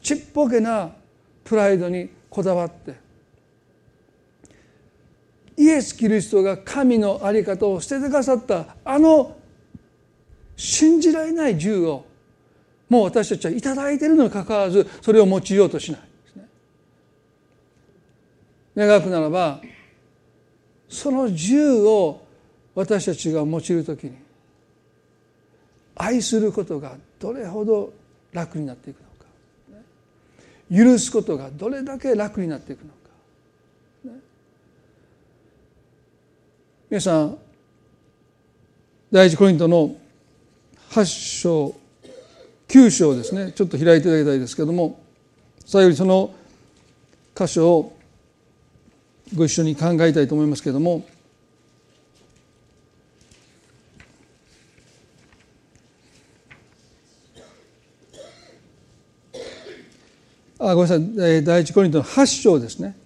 [0.00, 0.92] ちっぽけな
[1.42, 3.05] プライドにこだわって
[5.56, 9.36] イエス・キリストが神の在り方を捨ててくださったあの
[10.56, 12.04] 信じられない自由を
[12.88, 16.46] もう私たちは頂いているのにかかわらずそれを用いようとしないですね。
[18.76, 19.60] 願くならば
[20.88, 22.22] その自由を
[22.74, 24.12] 私たちが用いるときに
[25.96, 27.92] 愛することがどれほど
[28.32, 29.04] 楽になっていくの
[30.84, 32.95] か許すことがどれだけ楽になっていくのか
[36.88, 37.36] 皆さん
[39.10, 39.96] 第一コリントの
[40.90, 41.04] 8
[41.40, 41.74] 章
[42.68, 43.50] 9章ですね。
[43.50, 45.02] ちょっと開いていただきたいですけども
[45.64, 46.32] 最後にその
[47.34, 47.98] 箇所を
[49.34, 51.04] ご一緒に考えたいと思いますけれども
[60.60, 61.44] あごめんなさい。
[61.44, 62.96] 第一コリントの8章ですね。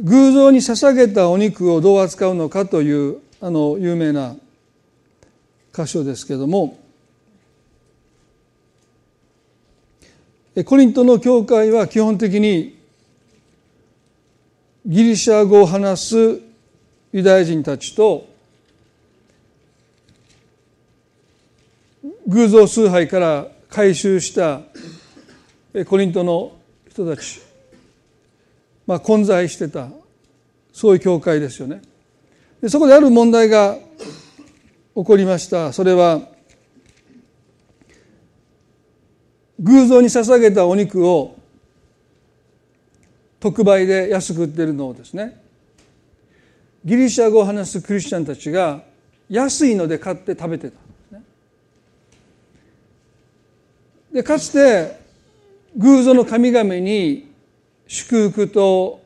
[0.00, 4.36] 偶像に捧げたお肉をどう扱うのかというあの有名な
[5.74, 6.78] 箇所ですけれども
[10.64, 12.78] コリントの教会は基本的に
[14.86, 16.40] ギリシャ語を話す
[17.12, 18.26] ユダヤ人たちと
[22.26, 24.60] 偶像崇拝から回収した
[25.86, 26.56] コリントの
[26.88, 27.45] 人たち。
[28.86, 29.88] まあ、混在してた
[30.72, 31.82] そういう教会ですよね。
[32.60, 33.76] でそこである問題が
[34.94, 36.22] 起こりましたそれは
[39.60, 41.36] 偶像に捧げたお肉を
[43.40, 45.40] 特売で安く売ってるのをですね
[46.84, 48.82] ギリシャ語を話すクリスチャンたちが
[49.28, 50.86] 安いので買って食べてた。
[54.12, 54.98] でかつて
[55.76, 57.28] 偶像の神々に
[57.86, 59.00] 祝福と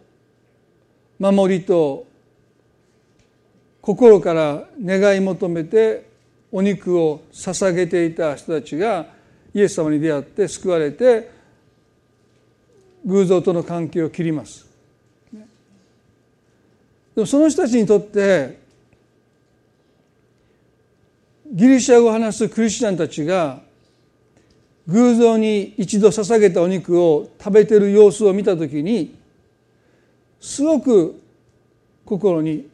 [1.19, 2.07] 守りと
[3.81, 6.09] 心から願い求めて
[6.53, 9.07] お肉を捧げていた人たちが
[9.55, 11.31] イエス様に出会って救われて
[13.05, 14.67] 偶像との関係を切ります。
[17.15, 18.61] でもその人たちにとって
[21.53, 23.61] ギリシャ語を話すクリスチャンたちが
[24.89, 29.15] 偶像に一度捧げたお肉を食べてる様子を見た時に
[30.41, 31.21] すごく
[32.05, 32.69] 心に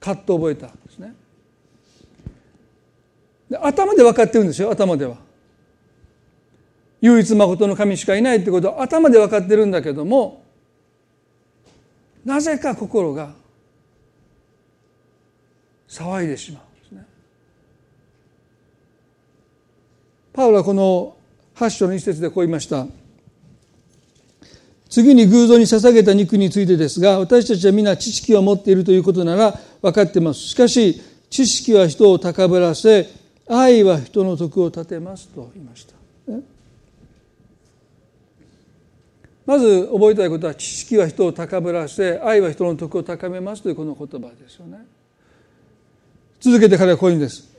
[0.00, 1.14] 葛藤を覚えたんですね。
[3.48, 5.16] で頭で分かってるんですよ頭では。
[7.00, 10.44] 唯一誠の神しかいないってことは頭で分かってるんだけども
[12.24, 13.32] なぜか心が
[15.88, 17.06] 騒いでしまうんですね。
[20.32, 21.16] パウロはこの
[21.60, 22.86] 8章の一節でこう言いました。
[24.88, 30.40] 次に偶像に捧げた肉についてですが私たちは皆知識を持っているということなら分かってます。
[30.40, 33.06] しかし知識は人を高ぶらせ
[33.46, 35.94] 愛は人の徳を立てますと言いました。
[39.46, 44.78] まず覚えたいことは知識は人を高ぶらせ愛は人の徳を高めますというこの言葉ですよね。
[46.40, 47.49] 続けて彼はこういうんです。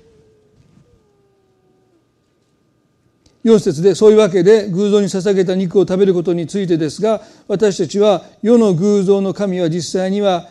[3.43, 10.49] 4節でそういうわけで偶像に捧げた肉を食べることについてですが私たちは世の偶像の神は実際には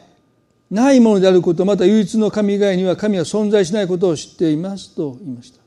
[0.70, 5.60] ないものであることまた唯一の神以外には神は存在しないことを知っていますと言いました。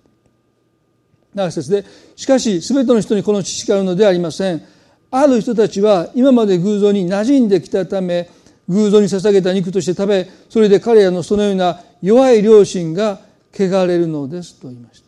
[1.36, 2.40] 7節でしか？
[2.40, 4.62] し全ての人にこの知識があるのではありません。
[5.10, 8.30] ある人たちは今まで偶像に馴染んできたため
[8.70, 13.20] 偶像に捧げた肉として食べそれで彼らのそのような弱い良心が
[13.54, 15.03] 汚れるのですと言いました。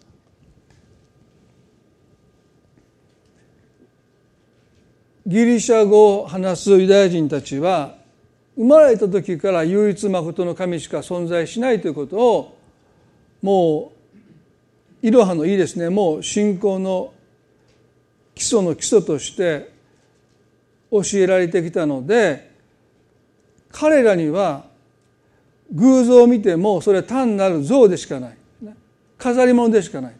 [5.26, 7.96] ギリシャ語を話すユダヤ人たちは
[8.56, 12.58] 生まれた時から唯一誠の神しか存在しないということを
[13.42, 13.92] も
[15.04, 17.14] ういろはのいいですねもう信仰の
[18.36, 19.72] 基礎の基礎として
[20.92, 22.52] 教えられてきたので
[23.72, 24.66] 彼らには
[25.74, 28.38] 偶像を見てもそれは単なる像でしかない。
[29.18, 30.16] 飾り物でしかない。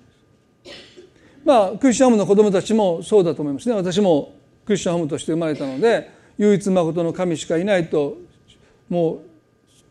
[1.44, 3.76] まあクリスチャンホームの子供たちもそうだと思いますね。
[3.76, 4.34] 私も
[4.66, 8.18] クリスチャンホームとして生まれたので唯一誠の神しかいないと
[8.90, 9.20] もう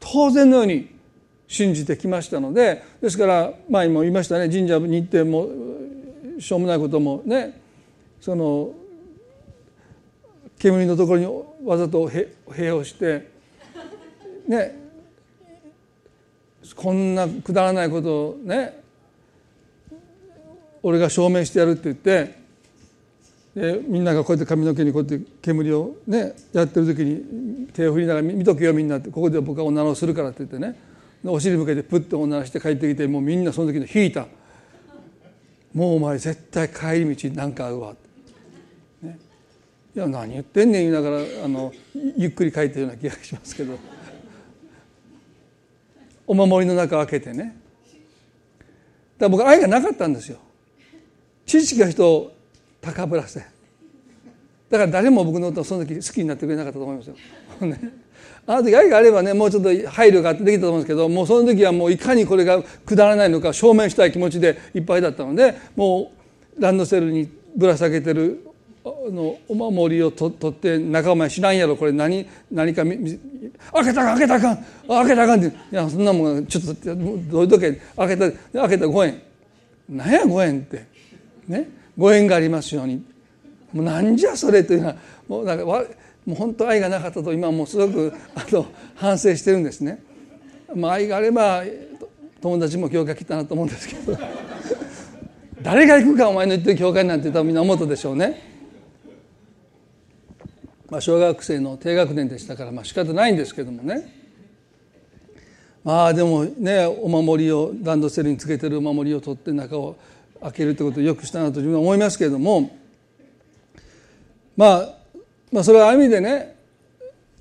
[0.00, 0.94] 当然のように
[1.46, 5.48] 信じてきましたのでですから前も言いましたね神社に行っても
[6.38, 7.60] しょうもないこともね
[8.20, 8.70] その
[10.58, 11.26] 煙のところに
[11.64, 13.30] わざと塀をして
[14.48, 14.84] ね
[16.74, 18.82] こんなくだらないことをね
[20.82, 22.43] 俺が証明してやるって言って
[23.54, 30.78] でみんながこうやって髪の毛にこうやって煙をねやってる時に手を振りながら見とけよみんなってここで僕はおならをするからって言ってね。
[31.26, 34.26] お尻向けてプッとおならして帰ってきてもうみんなその時の引いた。
[35.72, 37.96] もうお前絶対帰り道なんか会うわ、
[39.02, 39.18] ね、
[39.96, 41.72] いや何言ってんねん言いながらあの
[42.16, 43.78] ゆっくり帰ったような気がしますけど。
[46.26, 47.38] お守りの中開けてね。
[47.38, 47.54] だか
[49.18, 50.38] ら僕愛がなかったんですよ。
[51.46, 52.33] 知識が人
[52.84, 57.16] 高ぶらせだから誰も僕のことをその時好きになってくれなかったと思いますよ。
[58.46, 66.12] あの時愛があればねもうちょっと配慮があってできたと思うんですけどもうその時はもういかにこれがくだらないのか証明したい気持ちでいっぱいだったのでも
[66.58, 68.46] うランドセルにぶら下げてる
[68.84, 74.58] あのお守りを取って仲間知らんやろこれ何何か開けたか開けたか
[74.88, 75.46] 開けたかって。
[75.46, 77.60] いやそんなもんちょっとどういう時
[77.96, 78.30] 開けた
[78.60, 79.22] 開けた5円
[79.88, 80.86] 何や5円って。
[81.48, 81.83] ね。
[81.96, 83.04] ご縁がありますように
[83.72, 84.96] もうなんじゃそれというのは
[85.28, 85.74] もうなんかも
[86.28, 90.02] う本当愛がなかったと今もうすごくあの反省してるんですね。
[90.74, 91.62] まあ、愛があれば
[92.40, 94.18] 友達も教会来たなと思うんですけど
[95.62, 98.54] 誰が行くかお前の言ってる教会なんて多分みんな思ったでしょうね。
[100.90, 104.24] まあ、小学生の低学年でしたからまあ仕方ないんですけどもね
[105.82, 109.96] まあでもねお守りをランドセルにつけてるお守りを取って中を
[110.44, 112.76] 開けるってことをよくしたなと自分は思いますけれども、
[114.56, 114.94] まあ、
[115.50, 116.54] まあそれはある意味でね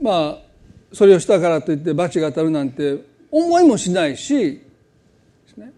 [0.02, 0.38] まあ
[0.94, 4.62] それをしたからといって罰が当たるなんて思いもしないし、
[5.58, 5.74] ね、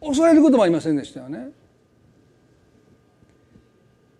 [0.00, 1.50] 襲われることもありませんでしたよね。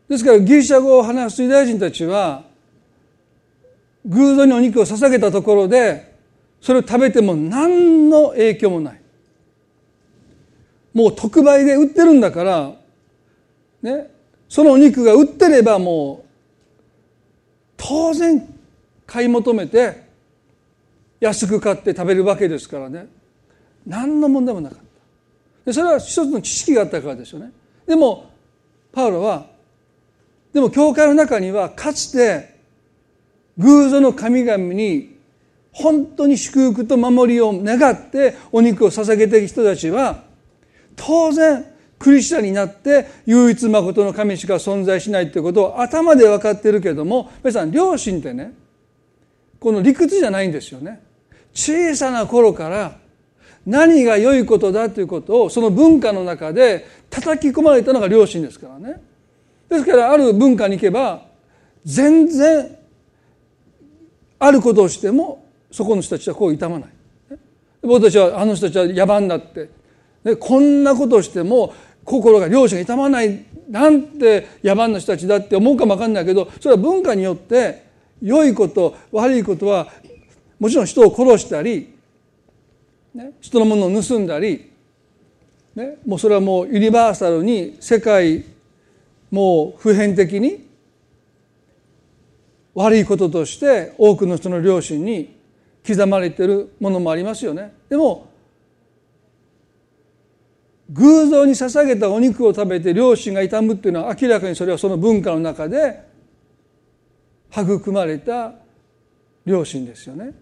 [0.08, 2.44] ですからギリシャ語を話すユダヤ人たちは
[4.04, 6.14] 偶像にお肉を捧げたところで
[6.60, 9.01] それを食べても何の影響もない。
[10.94, 12.72] もう特売で売ってるんだから、
[13.82, 14.10] ね、
[14.48, 16.28] そのお肉が売ってればもう、
[17.76, 18.46] 当然
[19.06, 20.02] 買い求めて、
[21.20, 23.06] 安く買って食べるわけですからね。
[23.86, 24.84] 何の問題もなかった。
[25.66, 27.52] でそれは一つの知識があったからですよね。
[27.86, 28.30] でも、
[28.92, 29.46] パウロは、
[30.52, 32.56] でも教会の中にはかつて
[33.58, 35.16] 偶像の神々に
[35.72, 40.24] 本当に祝福と守りを願ってお肉を捧げている人たちは
[40.96, 41.66] 当然
[41.98, 48.54] クリスチャンになって唯一誠の神しか存在しないということを頭で分かってるけども皆さん両親ってね
[49.60, 51.00] この理屈じゃないんですよね。
[51.54, 52.98] 小さな頃から
[53.64, 59.00] 何が良いことだということをその文化の中で叩き込まれたのが両親ですからね。
[59.68, 61.22] ですからある文化に行けば
[61.84, 62.76] 全然
[64.40, 66.90] あることをしてもそこの人たちはこう痛まない。
[67.82, 69.70] 僕たちはあの人たちは野蛮だって
[70.24, 77.84] でこんなことしても心が両親が痛まないなんて野蛮な人たちだって思うかも分かんないけどそれは文化によって
[78.20, 79.88] 良いこと悪いことは
[80.58, 81.94] もちろん人を殺したり、
[83.14, 84.70] ね、人のものを盗んだり、
[85.74, 88.44] ね、もうそれはもうユニバーサルに世界
[89.30, 90.68] もう普遍的に
[92.74, 95.36] 悪いこととして多くの人の良心に
[95.86, 97.74] 刻まれているものもありますよね。
[97.88, 98.31] でも
[100.92, 106.02] 偶像に捧げたお肉を食べて両親が痛むっていうのは明らかにそれはその文化の中で
[107.50, 108.52] 育まれた
[109.44, 110.32] 両親ですよね。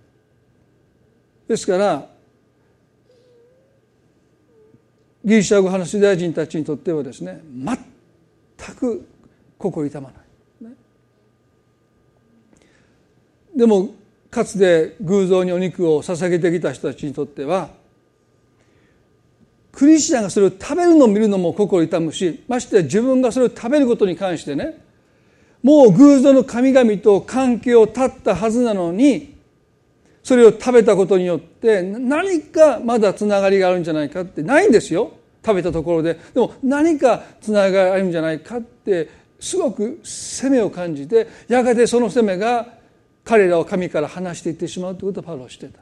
[1.46, 2.08] ですから
[5.24, 9.06] ギリシャ語話すユダヤ人たちにとってはですね全く
[9.58, 10.20] 心痛まない。
[13.56, 13.90] でも
[14.30, 17.79] かつて偶像にお肉を捧げてきた人たちにとっては
[19.72, 24.82] クリスチャンがそれを食べるのを見るのも心痛むしまして自分がそれを食べることに関してね
[25.62, 29.38] もう偶像の神々と関係を断ったはずなのに
[30.22, 35.12] それを食べたことによって何かまだつながりがあるんじゃないかってないんですよ。
[35.44, 36.14] 食べたところで。
[36.34, 39.08] でも何かつながりがあるんじゃないかって
[39.38, 42.74] すごく責めを感じてやがてその責めが
[43.24, 45.80] 彼らを神から離していってしまうということをパウロはしてた。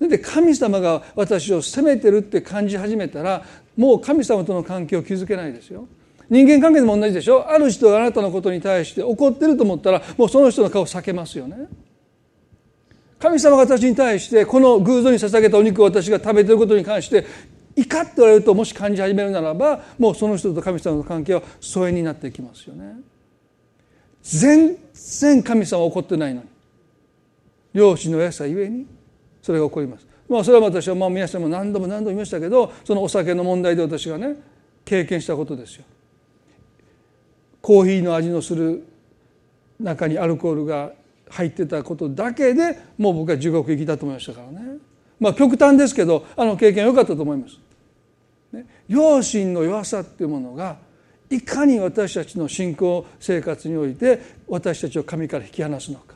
[0.00, 3.44] で神様が私を責めてるって感じ始めたら
[3.76, 5.88] もう神様との関係を築けないですよ。
[6.28, 7.48] 人間関係でも同じでしょ。
[7.48, 11.68] ある人があなたのことに対して怒ってると思ったらもうその人の顔を避けますよね。
[13.18, 17.24] 神様が私に対してこの偶像に捧げたお肉を私が食べてることに関して
[17.74, 22.96] 怒っておられるともし感じ始めるならばもうその人と神様の関係は疎遠になっていきますよね。
[24.22, 26.48] 全然神様は怒ってないのに。
[27.72, 28.86] 両親の優しさゆえに。
[29.46, 30.04] それが起こります。
[30.28, 34.34] まあそれは私はまあ皆さんも何度も何度も言いましたけどそのお酒の問題で私がね
[34.84, 35.84] 経験したことですよ。
[37.62, 38.82] コーヒーの味のする
[39.78, 40.90] 中にアルコールが
[41.28, 44.78] 入ってたことだけでもう僕は地獄行きだと思いましたからね。
[45.20, 47.60] まあ極端ですけどあの経験良かったと思います。
[48.50, 50.78] ね、良心の弱さっていうものが
[51.30, 56.15] いかに私たちの信仰生活において私たちを神から引き離すのか。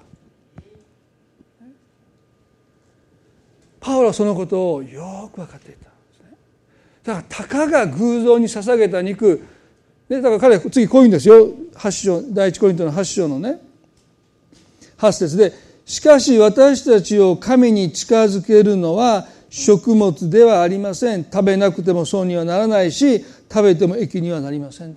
[3.81, 6.37] パウロはそのことをよく分かっていたんですね。
[7.03, 9.43] だからたかが偶像に捧げた肉。
[10.09, 11.49] でだから彼は次こういうんですよ。
[11.75, 13.61] 8章第一コリントの8章のね。
[14.99, 15.53] 8節で
[15.87, 21.25] しかし私たちを神に近づけるのは食物ではありません。
[21.25, 24.97] 食べなくてもそうにはならないし食べても益にはなりません。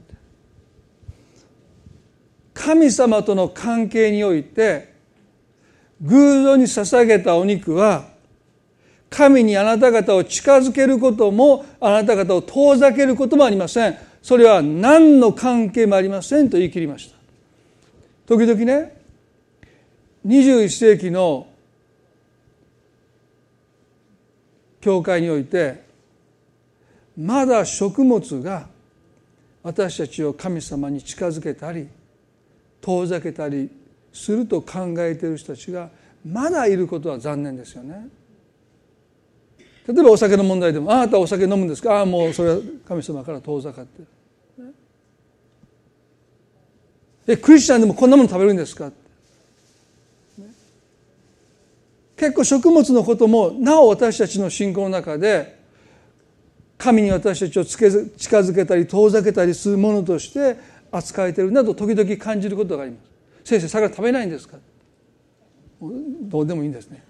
[2.54, 4.94] 神様との関係において
[6.02, 8.12] 偶像に捧げたお肉は
[9.14, 17.18] 神にあなた方を近づけることもあなた方を遠ざけることもありませんそれは何の関係もありませんと言い切りました
[18.26, 18.97] 時々ね
[20.26, 21.45] 21世紀の
[24.82, 25.84] 教会において
[27.16, 28.68] まだ食物が
[29.61, 31.88] 私たちを神様に近づけたり
[32.82, 33.70] 遠ざけたり
[34.11, 35.89] すると考えている人たちが
[36.26, 38.07] まだいることは残念ですよね。
[39.88, 41.98] 例えばお酒の問題でも「あなたお酒飲むんですか？
[41.98, 42.58] ああもうそれは
[42.88, 44.08] 神様から遠ざかってる」
[47.28, 48.92] えクリスチャンでもこんなもの食べるんですか？
[52.16, 55.60] 結構食物のこともなお私たちの信仰の中で
[56.78, 60.58] 神に私たちをつけ近づけたり遠ざけたりするものとして
[60.92, 62.98] 扱えているなど時々感じることがありま
[63.44, 63.50] す。
[63.50, 64.58] 先生魚食べないんですか？
[65.82, 67.04] どうでもいいんですね。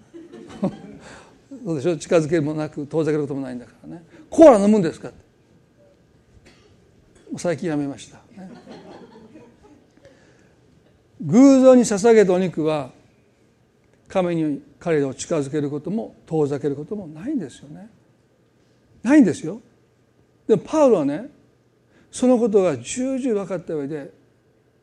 [1.64, 4.04] そうでしょ近づけるもなく遠ざけることもないんだからね。
[4.28, 5.08] コーラ飲むんですか？
[5.08, 5.14] も
[7.36, 8.50] う最近やめました、ね、
[11.22, 12.90] 偶像に捧げたお肉は
[14.08, 17.88] 神に彼らを近づけることも遠ざけることもないんですよね。
[19.02, 19.60] ないんですよ。
[20.46, 21.30] でもパウロはね
[22.12, 24.12] そのことが重々分かった上で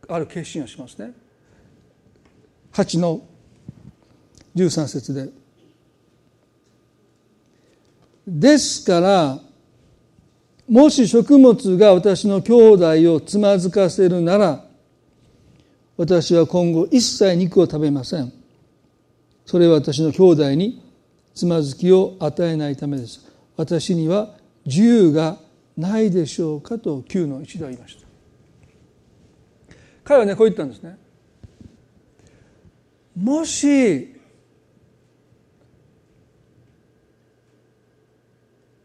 [0.10, 1.14] ある決心をしますね。
[2.74, 3.22] 8の
[4.56, 5.30] 13節で
[8.28, 9.39] ですから
[10.67, 14.65] もし食物が私の兄弟をつまずかせるなら
[15.97, 18.34] 私は今後一切肉を食べません。
[19.45, 20.82] それは私の兄弟に
[21.36, 23.30] つまずきを与えないためです。
[23.57, 25.38] 私には自由が
[25.78, 28.07] ないでしょうかと9の一度言いました。
[30.03, 30.97] 彼はねこう言ったんですね。
[33.15, 34.11] もし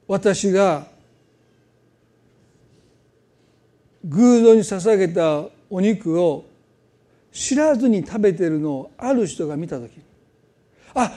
[0.08, 0.86] 私が
[4.04, 6.44] 偶像に捧げたお肉を
[7.32, 9.90] 知らずに食べてるのをある人が見た時。
[10.94, 11.12] あ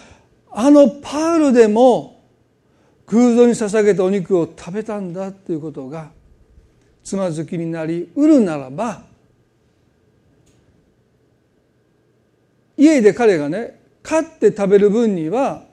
[0.52, 2.24] あのパウルでも
[3.06, 6.12] 偶像に捧げたお肉を食べたんだっていうことが
[7.04, 9.04] つまずきになりうるならば
[12.78, 15.64] 家で彼がね飼って食べる分には、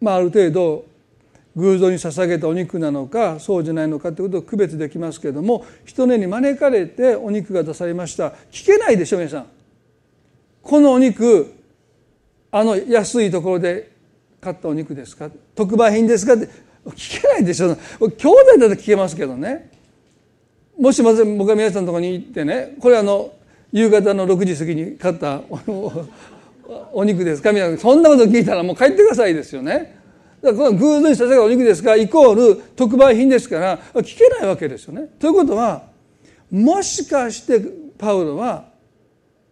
[0.00, 0.84] まあ、ある程度
[1.56, 8.32] 偶像に捧げたお肉なのかそうじゃないのかということを区別できますけれども人根に招かれてお肉が出されました。
[8.50, 9.46] 聞けないでしょ皆さん。
[10.62, 11.52] このお肉
[12.50, 13.90] あの安いところで
[14.40, 15.30] 買ったお肉ですか？
[15.54, 16.34] 特売品ですか？
[16.34, 16.48] って
[16.86, 17.76] 聞けないでしょ。
[18.00, 19.70] 兄弟だと聞けますけどね。
[20.78, 23.30] もしまず僕が皆さんのところに行ってねこれあの
[23.72, 25.42] 夕方の6時過ぎに買った
[26.92, 27.52] お肉ですか？
[27.52, 30.01] みたいなそんなこと聞いたらもう帰ってくださいですよね。
[30.42, 35.08] だからこの偶然に捧げたお肉ですからイコール特売品ですから聞けないわけですよね。
[35.18, 35.84] ということは
[36.50, 37.62] もしかして
[37.96, 38.64] パウロは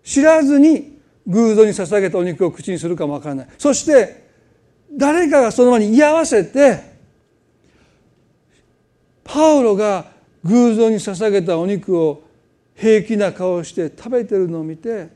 [0.03, 4.28] 知らずに偶像に捧げたお肉を口にするかもわからないそして
[4.93, 6.91] 誰かがその場に居合わせて
[9.22, 10.07] パウロが
[10.45, 12.24] 偶像に捧げたお肉を
[12.74, 15.09] 平気な顔して食べてるのを見て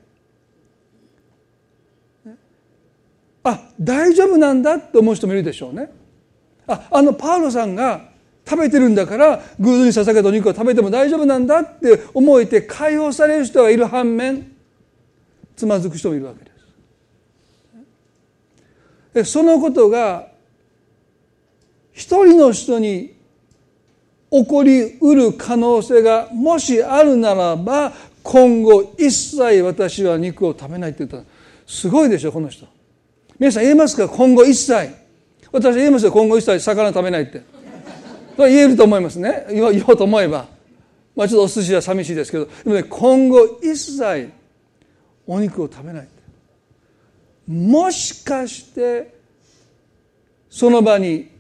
[3.44, 5.90] あ大丈夫なんだって思う人もいるでしょうね。
[6.66, 8.08] ああのパウロさんが
[8.46, 14.52] 食べてるんだから偶像に捧げたお肉を食べても大丈夫なんだって思えて解放される人がいる反面
[15.56, 16.54] つまずく人もいるわけです。
[19.14, 20.28] でそのことが
[21.92, 23.14] 一人の人に
[24.30, 27.92] 起こりうる可能性がもしあるならば
[28.24, 31.24] 今後一切私は肉を食べないって言ったら
[31.66, 32.66] すごいでしょこの人
[33.38, 34.08] 皆さん言えますか？
[34.08, 34.90] 今後一切。
[35.50, 36.12] 私言えますよ。
[36.12, 37.42] 今後一切魚食べないって。
[38.36, 39.46] 言えると思いますね。
[39.50, 40.46] 言おうと思えば。
[41.16, 42.46] まあちょっとお寿司は寂しいですけど。
[42.46, 44.30] でもね今後一切
[45.26, 46.08] お肉を食べない
[47.48, 49.14] もしかして
[50.50, 51.30] その場に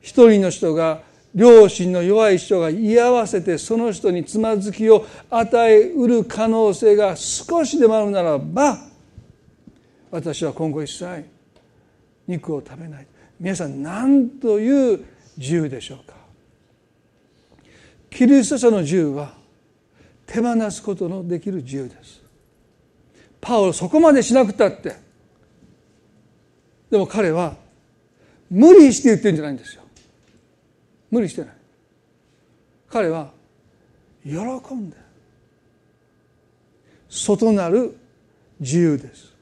[0.00, 1.02] 一人の人が
[1.34, 8.78] 良心の弱い人が居合わせてその人につまずきを与えうる可能性が少しでもあるならば
[10.10, 11.24] 私は今後一切
[12.30, 13.06] 肉を食べない。
[13.40, 15.04] 皆さん何という
[15.36, 16.14] 自由でしょうか。
[18.08, 19.34] キリスト者の自由は
[20.26, 22.22] 手放すことのできる自由です。
[23.40, 24.96] パウロそこまでしなくたって。
[26.90, 27.56] でも彼は
[28.48, 29.82] 無理して言ってるんじゃないんですよ。
[31.10, 31.50] 無理してない。
[32.88, 33.32] 彼は
[34.24, 34.34] 喜
[34.74, 34.96] んで
[37.08, 37.96] 外なる
[38.60, 39.34] 自由です。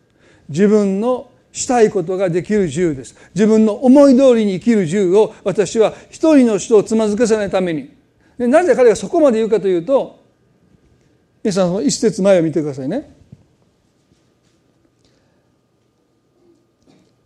[0.49, 3.15] 自分のしたいことができる自由です。
[3.35, 7.91] 自分の思い通りに生きる自由を私は一人の人をつまずかせないために。
[8.39, 10.23] でなぜ彼がそこまで言うかというと
[11.43, 13.15] 皆さん一節前を見てくださいね。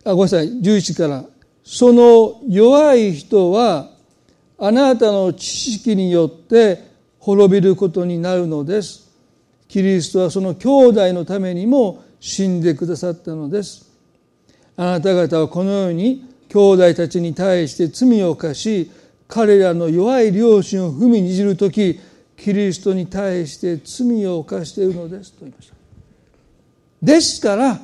[0.05, 0.47] あごめんなさい。
[0.47, 1.25] 11から
[1.63, 3.91] その弱い人は
[4.57, 9.11] あなたの知識によって滅びることになるのです。
[9.67, 13.92] キリストはその兄弟のためにも死んでくださったのです。
[14.75, 18.91] あなた方はこのように兄弟たちに対して罪を犯し
[19.27, 21.99] 彼らの弱い良心を踏みにじる時
[22.37, 25.75] キリストに対して罪を犯しているのですと言いました。
[27.01, 27.79] ですから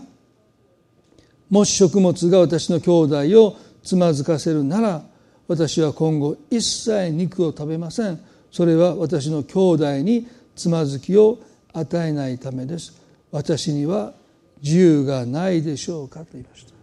[1.49, 5.03] もし食物が私の兄弟をつまずかせるなら
[5.47, 8.19] 私は今後一切肉を食べません。
[8.51, 11.39] それは私の兄弟につまずきを
[11.73, 13.01] 与えないためです。
[13.31, 14.13] 私には
[14.61, 16.78] 自由がないでしょうかと言いました。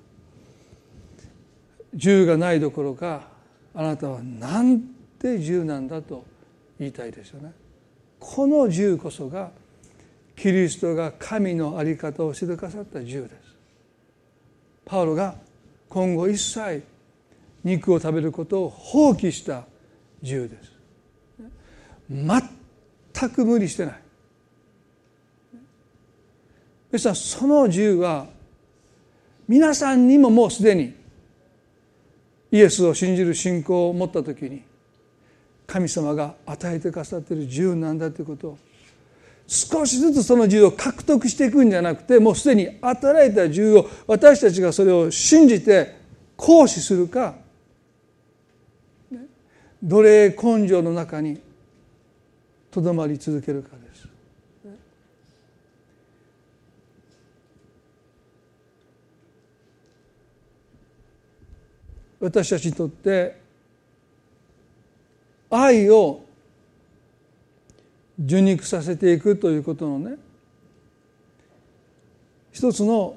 [1.96, 3.28] 自由がないどころか
[3.74, 4.80] あなたはなん
[5.18, 6.24] て自由なんだと
[6.78, 7.52] 言いたいですよね。
[8.20, 9.50] この自由こそが
[10.36, 13.34] キリストが神の在り方をしてくださった自由です。
[14.84, 15.34] パウロが
[15.88, 16.82] 今後一切
[17.64, 19.64] 肉を食べることを放棄した
[20.22, 20.72] 自由です。
[22.10, 24.00] 全く無理してない。
[26.92, 28.26] ですからその自由は
[29.48, 30.94] 皆さんにももうすでに
[32.50, 34.62] イエスを信じる信仰を持った時に
[35.66, 38.58] 神様が与えてくださっている自由なんだということを
[39.46, 45.96] 少しずつその自由を獲得していくんじゃなくてもうすでに与えられた自由を私たちがそれを信じて
[46.36, 47.34] 行使するか
[49.82, 51.40] 奴隷根性の中に
[52.70, 53.82] とどまり続けるかで。
[53.82, 53.85] す
[62.20, 63.40] 私たちにとって
[65.50, 66.24] 愛を
[68.24, 70.16] 受肉させていくということのね
[72.52, 73.16] 一つの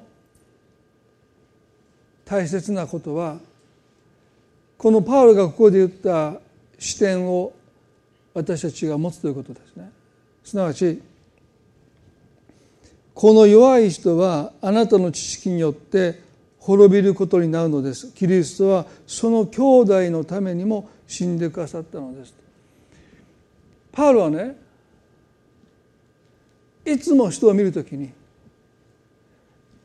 [2.26, 3.38] 大切なことは
[4.76, 6.40] このパウロがここで言った
[6.78, 7.52] 視点を
[8.34, 9.90] 私たちが持つということですね。
[10.44, 11.02] すなわち
[13.14, 16.22] この弱い人はあなたの知識によって
[16.70, 22.32] 滅びることになるのですキリストはその兄弟のためにも死んでくださったのです
[23.90, 24.56] パウロはね
[26.84, 28.12] いつも人を見るときに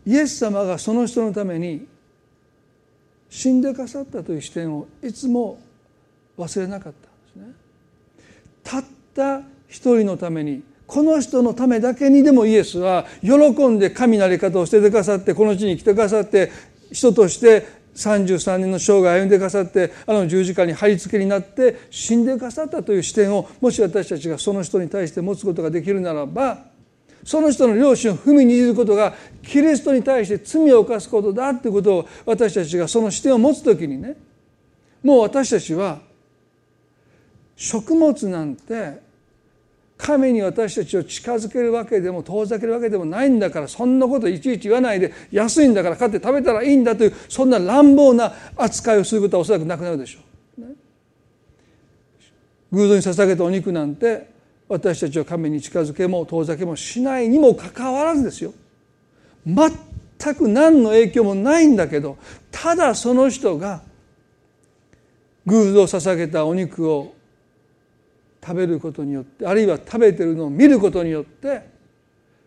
[0.05, 1.87] イエス様がその人のために
[3.31, 5.57] 死んでくださったという視点をいつも
[6.37, 7.55] 忘れなかったんですね。
[8.63, 8.83] たっ
[9.15, 16.51] た一人のためにこの人のためだけにでもイエスは喜んで神なり方を捨ててくださってこの地に来てくださって
[16.95, 26.65] 人として33年の生涯歩んでくださってあの十字架に貼り付けになって死んでくださったという視点をもし私たちがその人に対して持つことができるならば
[27.23, 34.15] その人の良心を踏みにじることがキリストに対して罪を犯すことだっていうことを私たちがその視点を持つ時にね
[35.03, 35.99] もう私たちは
[37.55, 39.04] 食物なんて
[39.97, 50.19] 神に私たちを近づけるわけでも遠ざけるわけでもないんだからそんなこといちいち言わないで安いんだから買って食べたらいいんだというそんな乱暴な扱いをすることはおそらくなくなるでしょ
[50.57, 50.61] う。
[50.61, 50.67] ね、
[52.71, 54.35] 偶像に捧げたお肉なんて
[54.67, 58.53] 私たちを神に近づけも遠ざけもしないにもかかわらずですよ
[59.45, 62.17] 全く何の影響もないんだけど
[62.51, 63.83] ただその人が
[65.45, 67.14] 偶像を捧げたお肉を
[68.45, 71.67] 食べることによってあるいは食べてるのを見ることによって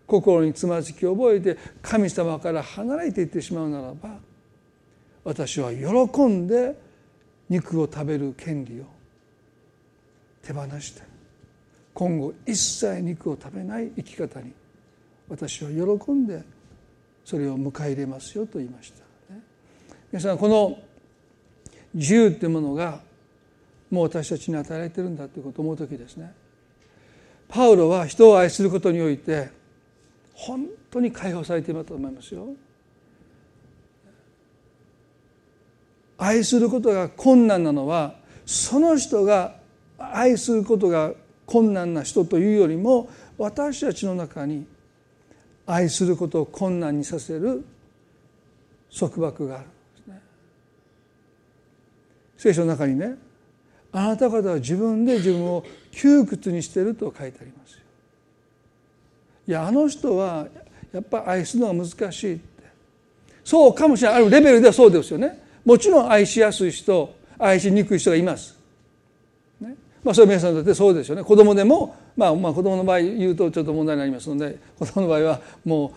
[0.06, 4.16] 心につまずきを覚えて神様から離れていってしまうならば
[5.24, 6.74] 私は喜んで
[7.48, 8.84] 肉を食べる権利を
[10.42, 11.02] 手放して
[11.92, 14.52] 今後一切肉を食べない生き方に
[15.28, 16.42] 私は喜んで
[17.24, 19.02] それを迎え入れますよと言いました、
[20.12, 20.78] 皆さんこの
[21.92, 23.00] 自由っていうものが
[23.90, 26.32] もう私たちに与えられてるんだということを思う時ですね。
[27.48, 29.50] パウロは人を愛することにおいて
[30.34, 32.48] 本当に解放されていると思いますよ。
[36.18, 39.56] 愛することが困難なのはその人が
[39.98, 41.12] 愛することが
[41.46, 43.08] 困難な人というよりも
[43.38, 44.66] 私たちの中に
[45.66, 47.64] 愛することを困難にさせる
[48.96, 49.74] 束縛があるんで
[50.04, 50.20] すね。
[52.36, 53.16] 聖書の中にね
[53.92, 57.80] あなた方は自分で自分を窮屈にしていると書いてありますよ。
[59.48, 60.46] いやあの人は
[60.92, 62.44] やっぱり愛するのが難しいって
[63.42, 68.58] そうかもしれないあるレベルではそうですよねもちろん愛しやすい人愛しにくい人がいます。
[69.60, 69.74] ね、
[70.04, 75.94] まあそれは皆さんにとってそうですよね子供でもまあまあ子供の場合言うとちょっと問題になりますので子供の場合はも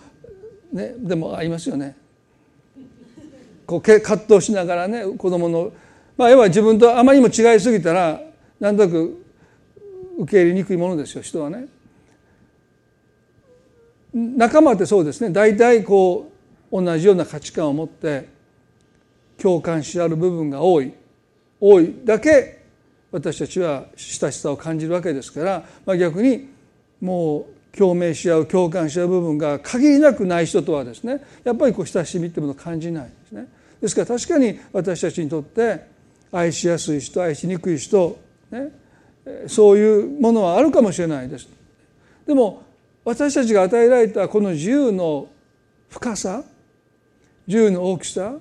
[0.71, 1.97] うねでもありますよね。
[3.65, 5.71] こう葛藤しながらね子供の
[6.21, 8.21] まあ、要は自分とあまりにも違いすぎたら
[8.59, 9.25] なんとなく
[10.19, 11.65] 受け入れにくいものですよ人はね。
[14.13, 16.31] 仲間ってそうですね大体こ
[16.71, 18.29] う同じような価値観を持って
[19.41, 20.93] 共感し合う部分が多い
[21.59, 22.65] 多いだけ
[23.11, 26.49] 私たちは親しさを感じるわけですから、まあ、逆に
[27.01, 33.47] もう共鳴し合う共感し合う部分が限りなくない人とはですねやっぱりこう親しみっていうものを感じないんですね。
[33.81, 35.89] ですから確かに私たちにとって
[36.31, 38.17] 愛しやすい人愛しにくい人、
[38.51, 38.71] ね、
[39.47, 41.47] そういうものはあるかもしれないです。
[42.25, 42.63] でも
[43.03, 45.27] 私たちが与えられたこの自由の
[45.89, 46.43] 深さ
[47.47, 48.35] 自由の大きさ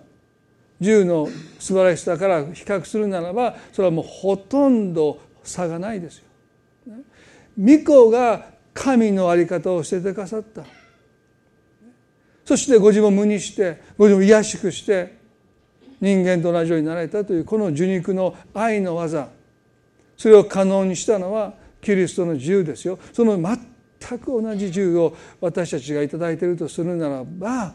[0.78, 1.28] 自由の
[1.58, 6.24] 素晴らしさから比較するならばそれはもうほとんど差がないですよ。
[7.58, 10.64] 御子が神の在り方を捨ててくださった
[12.44, 15.19] そしてご自分を無にしてご自分を癒しくして
[16.00, 19.28] 人間と同じようになられたというこの受肉の愛の技。
[20.16, 22.98] それを可能にしたのはキリストの自由ですよ。
[23.12, 27.74] その全く同じ自由を私たちが頂いているとするならば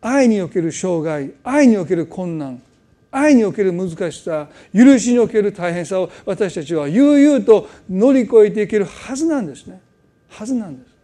[0.00, 2.62] 愛における障害愛における困難
[3.10, 9.80] 愛における難しさ許しにおける大変さを私たちは悠々と乗り越えていけるはずなんですね。
[10.28, 10.94] はずなんです。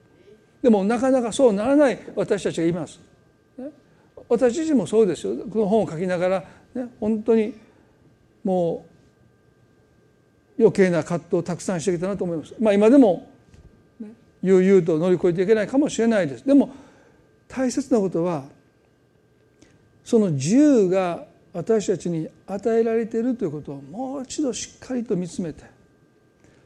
[0.62, 3.00] でもなかなかそうならない私たちがいます。
[4.28, 6.44] 私自身もそうですよこの本を書きながら、
[6.74, 7.54] ね、本当に
[8.44, 8.92] もう
[10.62, 12.54] 余計な葛藤をたくさんしてきたなと思います。
[12.60, 13.28] まあ、今でも、
[14.42, 16.46] 悠々と乗り越えていけないかもしれないです。
[16.46, 16.70] でも
[17.48, 18.44] 大切なことは
[20.04, 25.64] その自由が私たちに与えられているということをもう一度しっかりと見つめて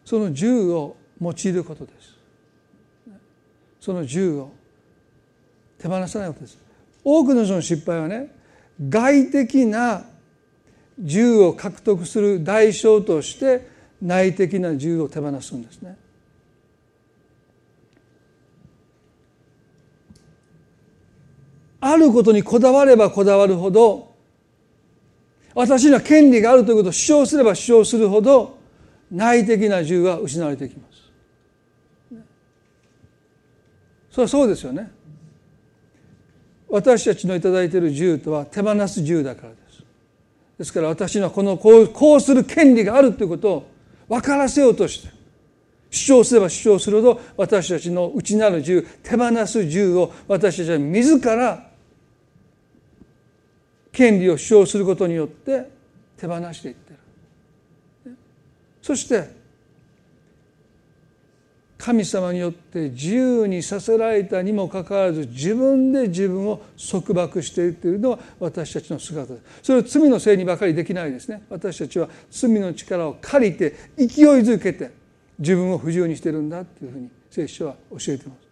[0.05, 2.17] その自由を用いることです。
[3.81, 4.53] その自由を
[5.79, 6.66] 手放さないことです。
[7.09, 8.35] 多くの人の失敗はね
[8.89, 10.07] 外的な
[10.99, 13.69] 自由を獲得する代償として
[14.03, 15.97] 内的な自由を手放すんですね。
[21.79, 24.13] あることにこだわればこだわるほど
[25.55, 28.59] 私には権利があるということを主張すれば主張するほど
[29.13, 30.97] 内的な自由は失われていきます。
[34.11, 34.91] それはそうですよね。
[36.69, 39.85] 私たちの頂いている自由とは手放す自由だからです。
[40.59, 43.71] ですから私にはこのこうこうする権利があるということを
[44.09, 45.15] 分からせようとして
[45.91, 51.71] 主張すれば主張するほど私たちの内なる自由手放す自由を私たちは自ら
[53.93, 55.69] 権利を主張することによって
[56.17, 56.93] 手放していって
[58.07, 58.17] る。
[58.83, 59.36] そして
[61.79, 69.45] 神様によって自由にさせられたにもかかわらず自分で自分を束縛しているというのは私たちの姿です。
[69.63, 71.43] それを罪のせいにばかりできないですね。
[71.51, 74.07] 私たちは罪の力を借りて勢い
[74.41, 74.91] づけて
[75.39, 78.47] 自分を不自由にしてるんだというふうに聖書は教えています。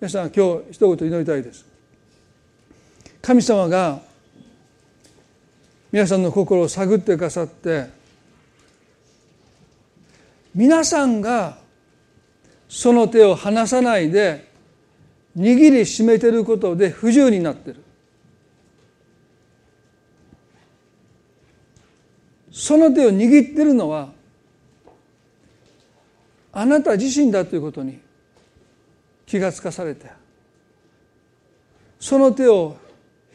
[0.00, 1.66] 皆さん今日一言祈りたいです。
[3.20, 4.00] 神様が
[5.90, 7.86] 皆さんの心を探ってくださって
[10.54, 11.58] 皆さんが
[12.68, 14.50] その手を離さないで
[15.36, 17.82] 握りしめてることで不自由になってる。
[22.50, 24.08] その手を握ってるのは
[26.52, 28.00] あなた自身だということに
[29.26, 30.10] 気がつかされて
[32.00, 32.76] その手を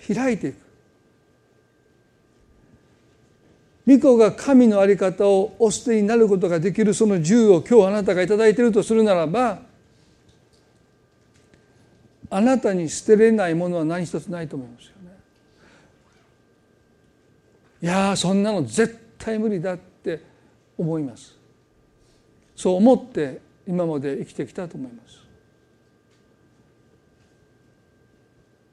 [0.07, 0.70] 開いていく。
[3.87, 9.61] 御子が神の在り方をお捨てになることができるその銃を今日あなたが頂いているとするならば
[12.29, 15.17] あなたに捨てれないものは何一つないと思いますよね。
[17.81, 20.21] いやそんなの絶対無理だって
[20.77, 21.35] 思います。
[22.55, 25.19] そう思って今まで生きてきたと思います。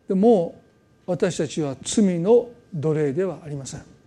[0.09, 0.61] でも
[1.07, 3.98] 私たちは罪の奴隷ではありません。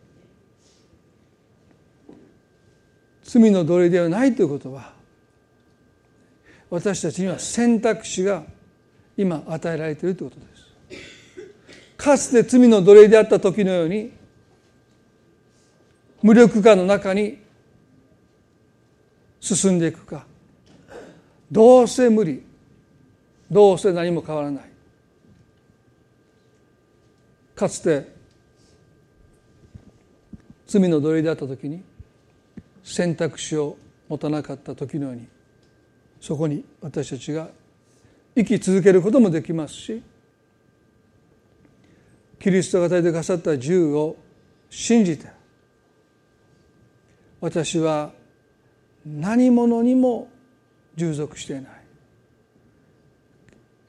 [3.32, 4.92] 罪の奴隷ではないということは
[6.70, 8.44] 私たちには選択肢が
[9.16, 10.48] 今与えられているということで
[11.00, 11.96] す。
[11.96, 14.12] かつて罪の奴隷であった時のように
[16.22, 17.38] 無力感の中に
[19.40, 20.26] 進んでいくか。
[21.50, 22.44] どうせ無理。
[23.50, 24.64] どうせ何も変わらない。
[27.56, 28.14] かつて
[30.68, 31.82] 罪の奴隷であった時に
[32.84, 33.78] 選択肢を
[34.10, 35.28] 持たなかった時のように
[36.20, 37.50] そこに私たちが
[38.36, 40.04] 生き続けることもできますし
[42.40, 44.16] キリストが与えてくださった自由を
[44.70, 45.28] 信じて
[47.42, 48.12] 私は
[49.06, 50.30] 何者にも
[50.96, 51.66] 従属していない。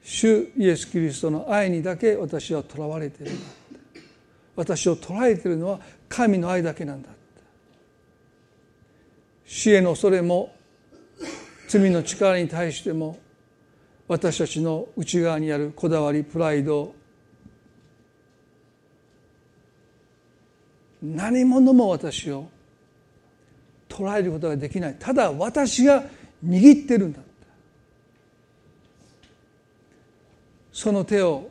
[0.01, 3.31] 主イエス・キリストの愛にだけ私はとらわれている。
[4.55, 5.79] 私を捉えているのは
[6.09, 7.09] 神の愛だけなんだ。
[9.53, 10.51] 死への恐れも
[11.67, 13.19] 罪の力に対しても
[14.07, 16.95] 私たちの内側にあるこだわりプライド
[21.03, 22.49] 何者も私を
[23.87, 24.95] 捉えることができない。
[24.97, 26.03] ただ私が
[26.43, 27.19] 握ってるんだ
[30.71, 31.47] その手を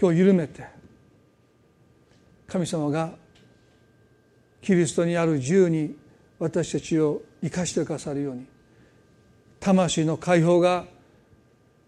[0.00, 0.66] 今日緩めて
[2.48, 3.12] 神様が
[4.60, 6.01] キリストにある自由に
[6.42, 8.46] 私たちを生かしてくださるように
[9.60, 10.86] 魂の解放が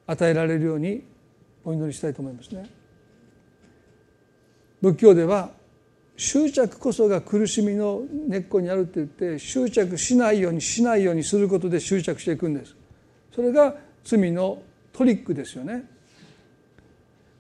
[0.07, 1.03] 与えられるように
[1.65, 2.71] お祈りしたいと思いますね。
[4.81, 5.51] 仏教では
[6.17, 12.77] 執着こそが苦しみの根っこにあるって言って執着しないようにしないようにすることで執着していくんです。
[13.35, 13.75] それが
[14.05, 15.85] 罪のトリックですよね。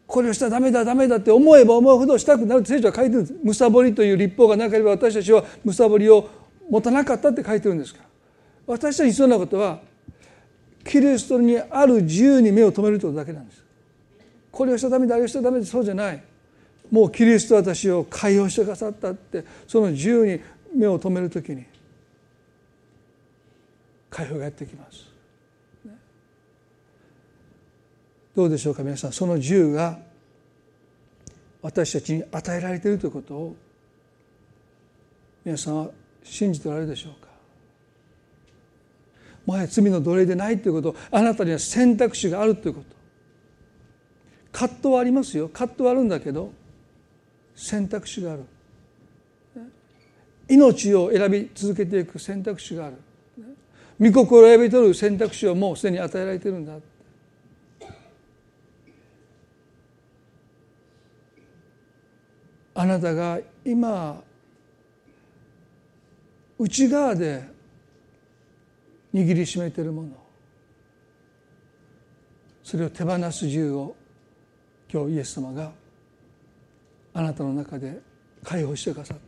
[0.08, 3.34] これをしたらダメだダメだって思えば思うほどしたくなるって聖書は書いてるんです。
[3.44, 6.28] むさぼりという立法がなければ私たちはむさぼりを
[6.70, 8.00] 持たなかったって書いてるんですか？
[8.00, 8.06] ら
[8.66, 9.80] 私たちに必要なことは
[10.84, 13.64] キリストにある自由に目を留めるというだけなんです。
[14.50, 16.22] これをしたためだあれをしたためでそうじゃない。
[16.90, 20.40] もうキリスト私を解放してくださったってその自由に
[20.74, 21.64] 目を留めるときに
[24.10, 25.06] 解放がやってきます、
[28.36, 29.12] どうでしょうか皆さん。
[29.12, 29.98] その自由が
[31.62, 33.56] 私たちに与えられているということを
[35.44, 35.90] 皆さんは
[36.24, 37.28] 信じておられるでしょうか？
[39.46, 40.96] もはや罪の奴隷でないということ。
[41.10, 42.86] あなたには選択肢があるということ。
[44.52, 45.48] 葛藤はありますよ。
[45.48, 46.50] 葛藤はあるんだけど
[47.54, 48.44] 選択肢がある。
[50.48, 52.96] 命を選び続けていく選択肢がある。
[54.00, 56.74] 御心を選び取る選択肢をもうすでに与えられているんだ。
[62.76, 64.22] あなたが今
[66.59, 67.44] 内側で
[69.12, 70.09] 握りしめているもの。
[72.62, 73.94] それを手放す自由を
[74.92, 75.72] 今日イエス様が
[77.12, 78.00] あなたの中で
[78.42, 79.24] 解放してくださって。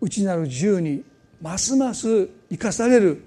[0.00, 1.04] 内なる自由に
[1.40, 3.22] ますます生かされる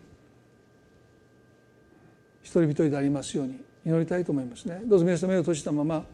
[2.41, 4.81] 一人一人でありますように祈りたいと思いますね。
[4.85, 6.05] どうぞ皆様目を閉じたまま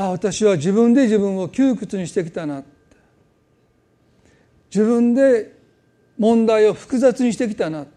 [0.00, 2.62] あ私は自分で自分を窮屈にしてきたな
[4.72, 5.52] 自分で
[6.16, 7.90] 問題を複雑にしてきたなって。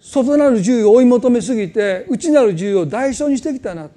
[0.00, 3.94] 外なる自由を追い求めすぎて内なる自由を代償にしてきたなって。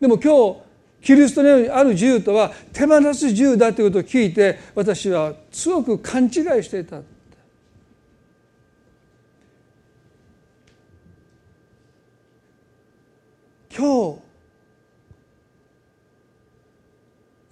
[0.00, 0.60] でも今日
[1.00, 6.30] キリストにある自由とは手放す自由だということを聞いて私は強く勘違い
[6.64, 7.00] していた。
[13.78, 14.18] 今日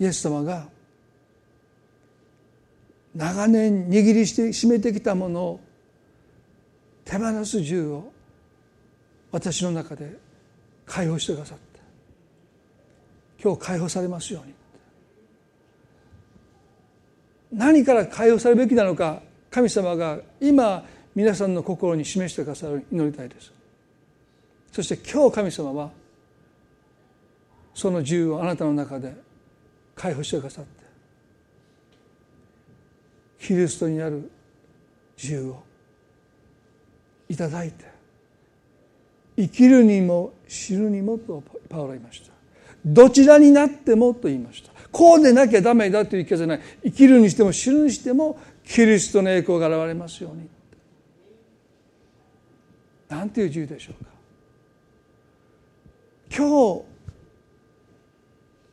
[0.01, 0.67] イエス様が
[3.15, 5.61] 長年握りして締めてきたものを
[7.05, 8.13] 手放す自由を
[9.31, 10.19] 私の中で
[10.85, 11.81] 解放してくださった
[13.41, 14.55] 今日解放されますように。
[17.53, 23.53] 何から解放されるべきなのか神様が今皆さんの心に示してくださる祈りたいです。
[24.73, 25.91] そして今日神様は
[27.77, 29.15] その自由をあなたの中で
[29.95, 30.71] 解放してくださって
[33.39, 34.31] キリストにある
[35.23, 35.63] 自由を
[37.29, 37.85] いただいて
[39.37, 42.33] 生きるにも死ぬにもとパウロ言いました。
[42.87, 44.73] どちらになってもと言いました。
[44.91, 46.61] こうでなきゃダメだという意見じゃない。
[46.85, 50.49] 生きるにしても死ぬにしてもキリストの栄光が現れますように。
[53.11, 54.11] なんていう自由でしょうか。
[56.35, 56.96] 今日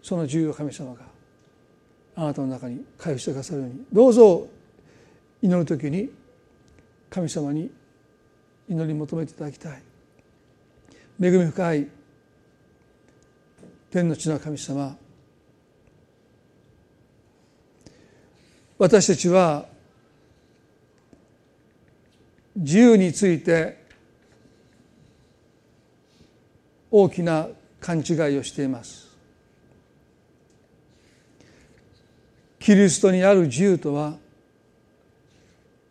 [0.04, 1.02] その自由を神様が
[2.16, 4.48] あなたの中に回復してくださるようにどうぞ
[5.42, 6.10] 祈る時に
[7.10, 7.72] 神様に
[8.70, 9.82] 祈り求めていただきたい。
[11.22, 11.88] 恵み深い
[13.92, 14.98] 天の地の神様
[18.78, 19.66] 私たちは
[22.56, 23.84] 自由について
[26.92, 27.48] 大きな
[27.80, 29.13] 勘違いをしています。
[32.64, 34.16] キリストにある自由とは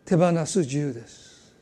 [0.05, 1.53] 手放す自由です。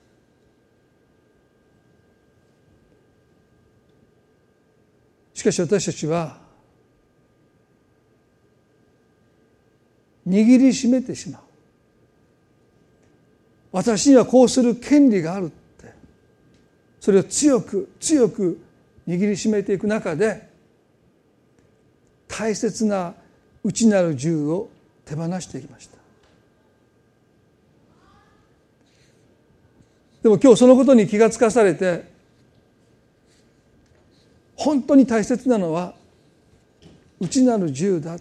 [5.33, 6.37] しかし私たちは
[10.25, 11.41] 握りしめてしまう。
[13.73, 15.93] 私にはこうする権利があるって。
[17.01, 18.61] それを強く強く
[19.05, 20.49] 握りしめていく中で
[22.29, 23.13] 大切な
[23.61, 24.69] 内なる自由を
[25.11, 25.97] 手放していきました。
[30.23, 32.05] でも今日そのことに気がつかされて
[34.55, 35.95] 本当に大切なのは
[37.19, 38.17] 内なる自由だ。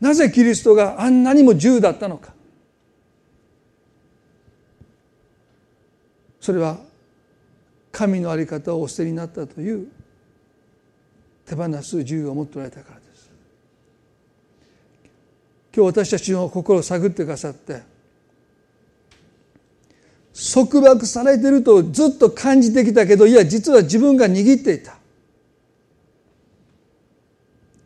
[0.00, 2.34] なぜキリストがあんなにも自由だったのか。
[6.40, 6.80] それは
[7.92, 9.86] 神の在り方をお捨てになったという
[11.46, 13.01] 手放す自由を持っておられたから。
[15.74, 17.82] 今日私たちの心を探ってくださって
[20.54, 24.96] 束縛されてるとずっと感じてきたけどいや実は自分が握っていた。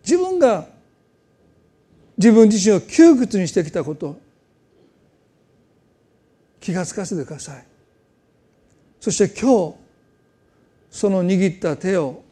[0.04, 0.68] 自分が
[2.16, 4.18] 自分自身を窮屈にしてきたこと
[6.60, 7.66] 気が付かせてください。
[9.00, 9.74] そして今日
[10.90, 12.22] その握った手を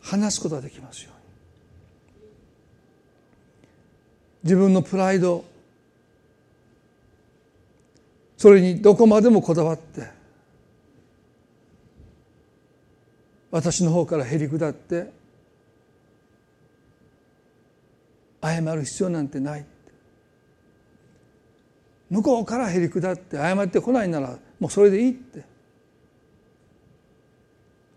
[0.00, 1.20] 離すことができますように
[4.42, 5.44] 自分のプライド。
[8.36, 10.08] それにどこまでもこだわって
[13.50, 15.12] 私の方からへり下って
[18.42, 19.66] 謝る必要なんてない
[22.08, 25.44] 向こうからへり下って謝ってこないならもうそれでいいって。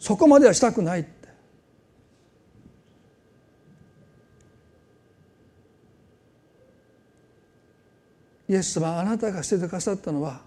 [0.04, 1.23] そこまではしたくないって。
[8.54, 10.42] イエス様あなたが捨ててくださったのは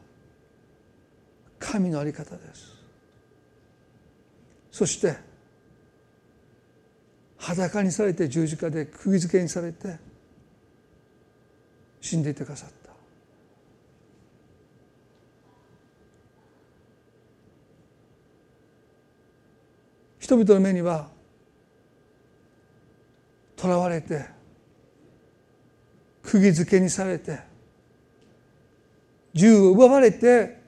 [1.59, 2.77] 神の在り方です。
[4.71, 5.17] そして
[7.37, 9.97] 裸にされて十字架で釘付けにされて
[12.01, 12.93] 死んでいてくださった。
[20.21, 21.09] 人々の目には
[23.57, 24.27] 囚われて
[26.23, 27.56] 釘付けにされて
[29.37, 30.59] 銃を奪われて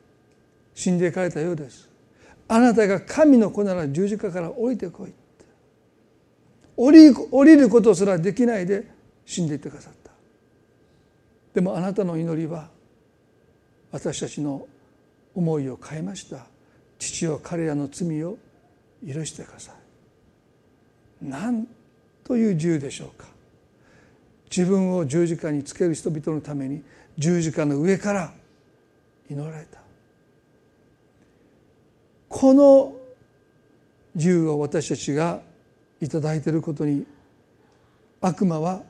[0.74, 1.88] 死んでいかれたようです。
[2.46, 5.12] あなたが神の子なら十字架から降りてこい
[6.76, 8.86] 降り降りることすらできないで
[9.26, 10.12] 死んでいってくださった。
[11.54, 12.68] でもあなたの祈りは
[13.90, 14.66] 私たちの
[15.34, 16.46] 思いを変えました。
[16.98, 18.38] 父は彼らの罪を
[19.06, 19.72] 許してくださ
[21.22, 21.24] い。
[21.24, 21.66] なん
[22.22, 23.26] という銃でしょうか。
[24.50, 26.82] 自分を十字架につける人々のために
[27.16, 28.32] 十字架の上から
[29.31, 29.81] 祈られた。
[32.29, 32.95] この
[34.14, 35.41] 銃を私たちが
[36.01, 37.07] 頂いていることに
[38.20, 38.83] 悪魔は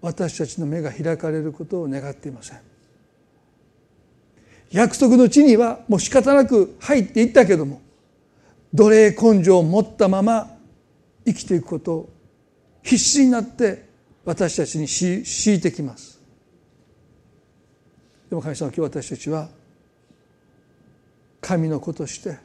[0.00, 2.60] 私たちの目が開かれることを願っていません。
[4.70, 7.82] 約束の地にはもう仕方なく入っていったけども
[8.72, 10.56] 奴隷根性を持ったまま
[11.26, 12.12] 生きていくことを
[12.82, 13.86] 必死になって
[14.24, 16.11] 私たちに強いてきます。
[18.32, 19.46] でも神様今日私たちは
[21.42, 22.38] 神の子として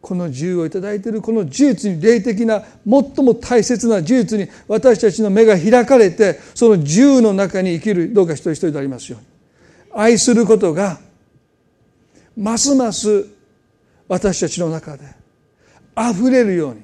[0.00, 9.18] この自由を頂いているこの事実に霊的な最も大切な事実に私たちの目が開かれてその自由の中に生きるどうか一人一人でありますよ。
[9.18, 10.98] うに愛することが
[12.36, 13.28] ますます
[14.08, 15.04] 私たちの中で
[15.96, 16.74] 溢れるよう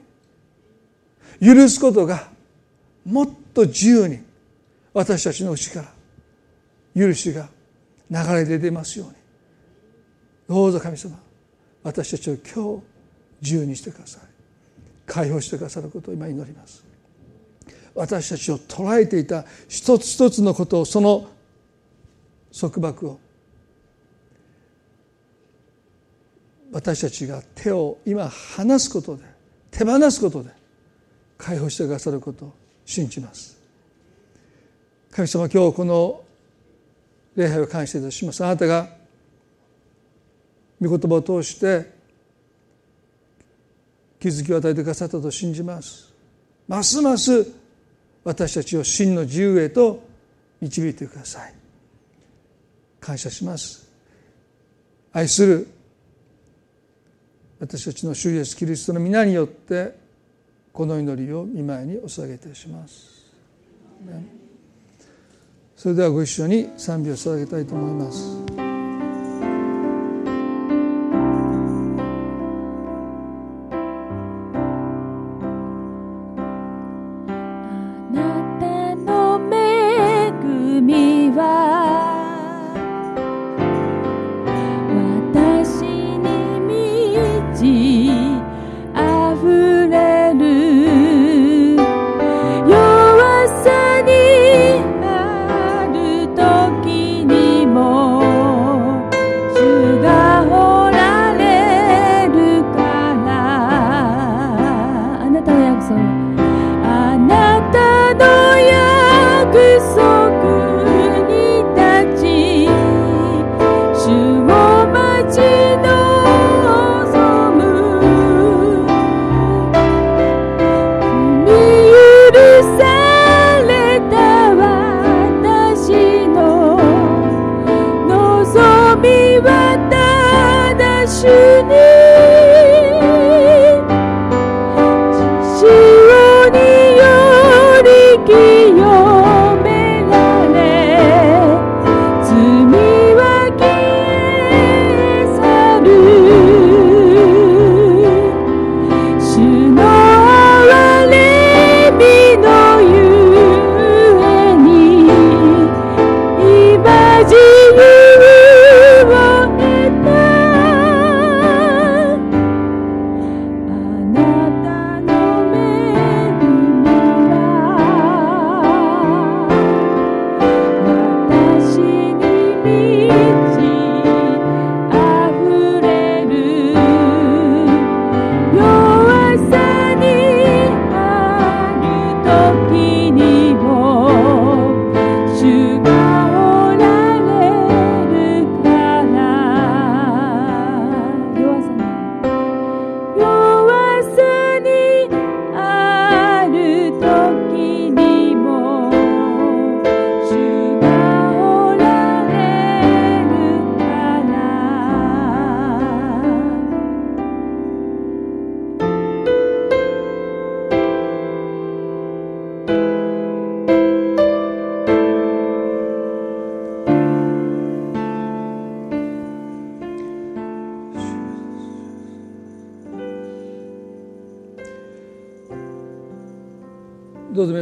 [1.41, 2.29] に許すことが
[3.05, 4.21] もっと自由に
[4.95, 5.83] 私たちの内か
[6.95, 7.58] ら許しが
[8.11, 9.15] 流れ出てますように。
[10.49, 11.19] どうぞ神様
[11.83, 12.85] 私たちを今日
[13.43, 14.23] 自由にしてください。
[15.07, 16.85] 解放してくださることを今祈ります。
[17.95, 21.29] 私たちを捉えていた一つ一つのことをその
[22.59, 23.19] 束縛を
[26.71, 29.25] 私たちが手を今離すことで
[29.71, 30.51] 手放すことで
[31.37, 32.55] 解放してくださることを
[32.85, 33.59] 信じます。
[35.11, 36.25] 神様今日この
[37.39, 38.45] 礼拝を感謝いたします。
[38.45, 38.89] あなたが
[40.81, 41.89] 御言葉を通して
[44.19, 46.13] 気づきを与えてくださったと信じます。
[46.67, 47.47] ますます
[48.25, 50.03] 私たちを真の自由へと
[50.61, 51.55] 導いてください。
[52.99, 53.89] 感謝します。
[55.13, 55.69] 愛する
[57.61, 59.97] 私たちの主イエスキリストの皆によって
[60.73, 63.33] この祈りを見舞いにお捧げいたします。
[65.79, 68.48] それではご一緒に賛美を捧げたいと思います。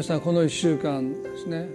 [0.07, 1.69] さんこの1週間ですね。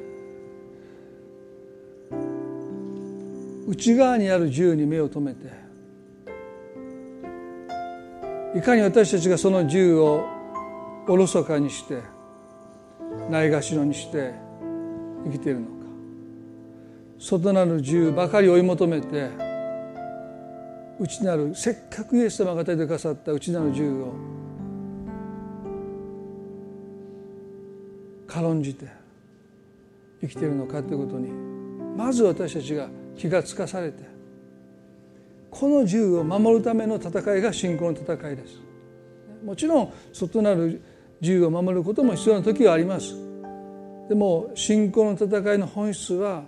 [3.68, 5.52] 内側にある銃に目を留めて
[8.58, 10.26] いかに私たちがその銃を
[11.08, 12.02] おろそかにして
[13.30, 14.34] ないがしろにして
[15.26, 15.72] 生きているのか。
[17.20, 19.30] 外なる自由ばかり追い求めて
[21.00, 24.41] 内なるせっかくイエス様が与えてくださった内なる自由を
[28.32, 28.88] 軽んじて
[30.22, 31.30] 生きているのかということに
[31.98, 32.88] まず私たちが
[33.18, 34.06] 気がつかされて
[35.50, 38.62] この自由を守るための戦いが信仰の戦いです。
[39.44, 40.82] もちろん外なる
[41.20, 43.16] 自由を守ることも必要な時はあります。
[44.08, 46.46] でも信仰の戦いの本質は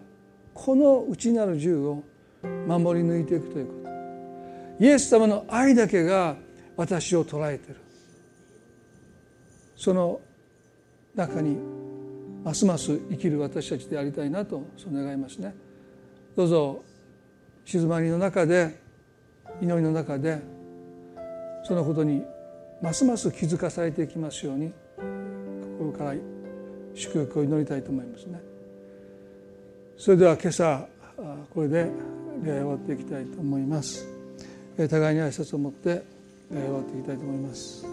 [0.53, 2.03] この内なる自由を
[2.65, 3.73] 守り抜いていくというこ
[4.79, 4.85] と。
[4.85, 6.37] イエス様の愛だけが
[6.77, 7.81] 私を捉えている。
[9.75, 10.21] その
[11.15, 11.57] 中に
[12.43, 15.55] ますます生きる私たちでありたいなとそう願いますね。
[16.35, 16.83] どうぞ
[17.65, 18.79] 静まりの中で
[19.61, 20.41] 祈りの中で
[21.63, 22.23] そのことに
[22.81, 24.73] ますます気づかされていきますように
[25.77, 26.15] 心から
[26.93, 28.41] 祝福を祈りたいと思いますね。
[29.97, 30.87] それでは今朝
[31.53, 31.89] これで
[32.43, 34.05] 礼終わっていきたいと思います。
[34.75, 36.03] 互いに挨拶を持って
[36.51, 37.85] 終わっていきたいと思います。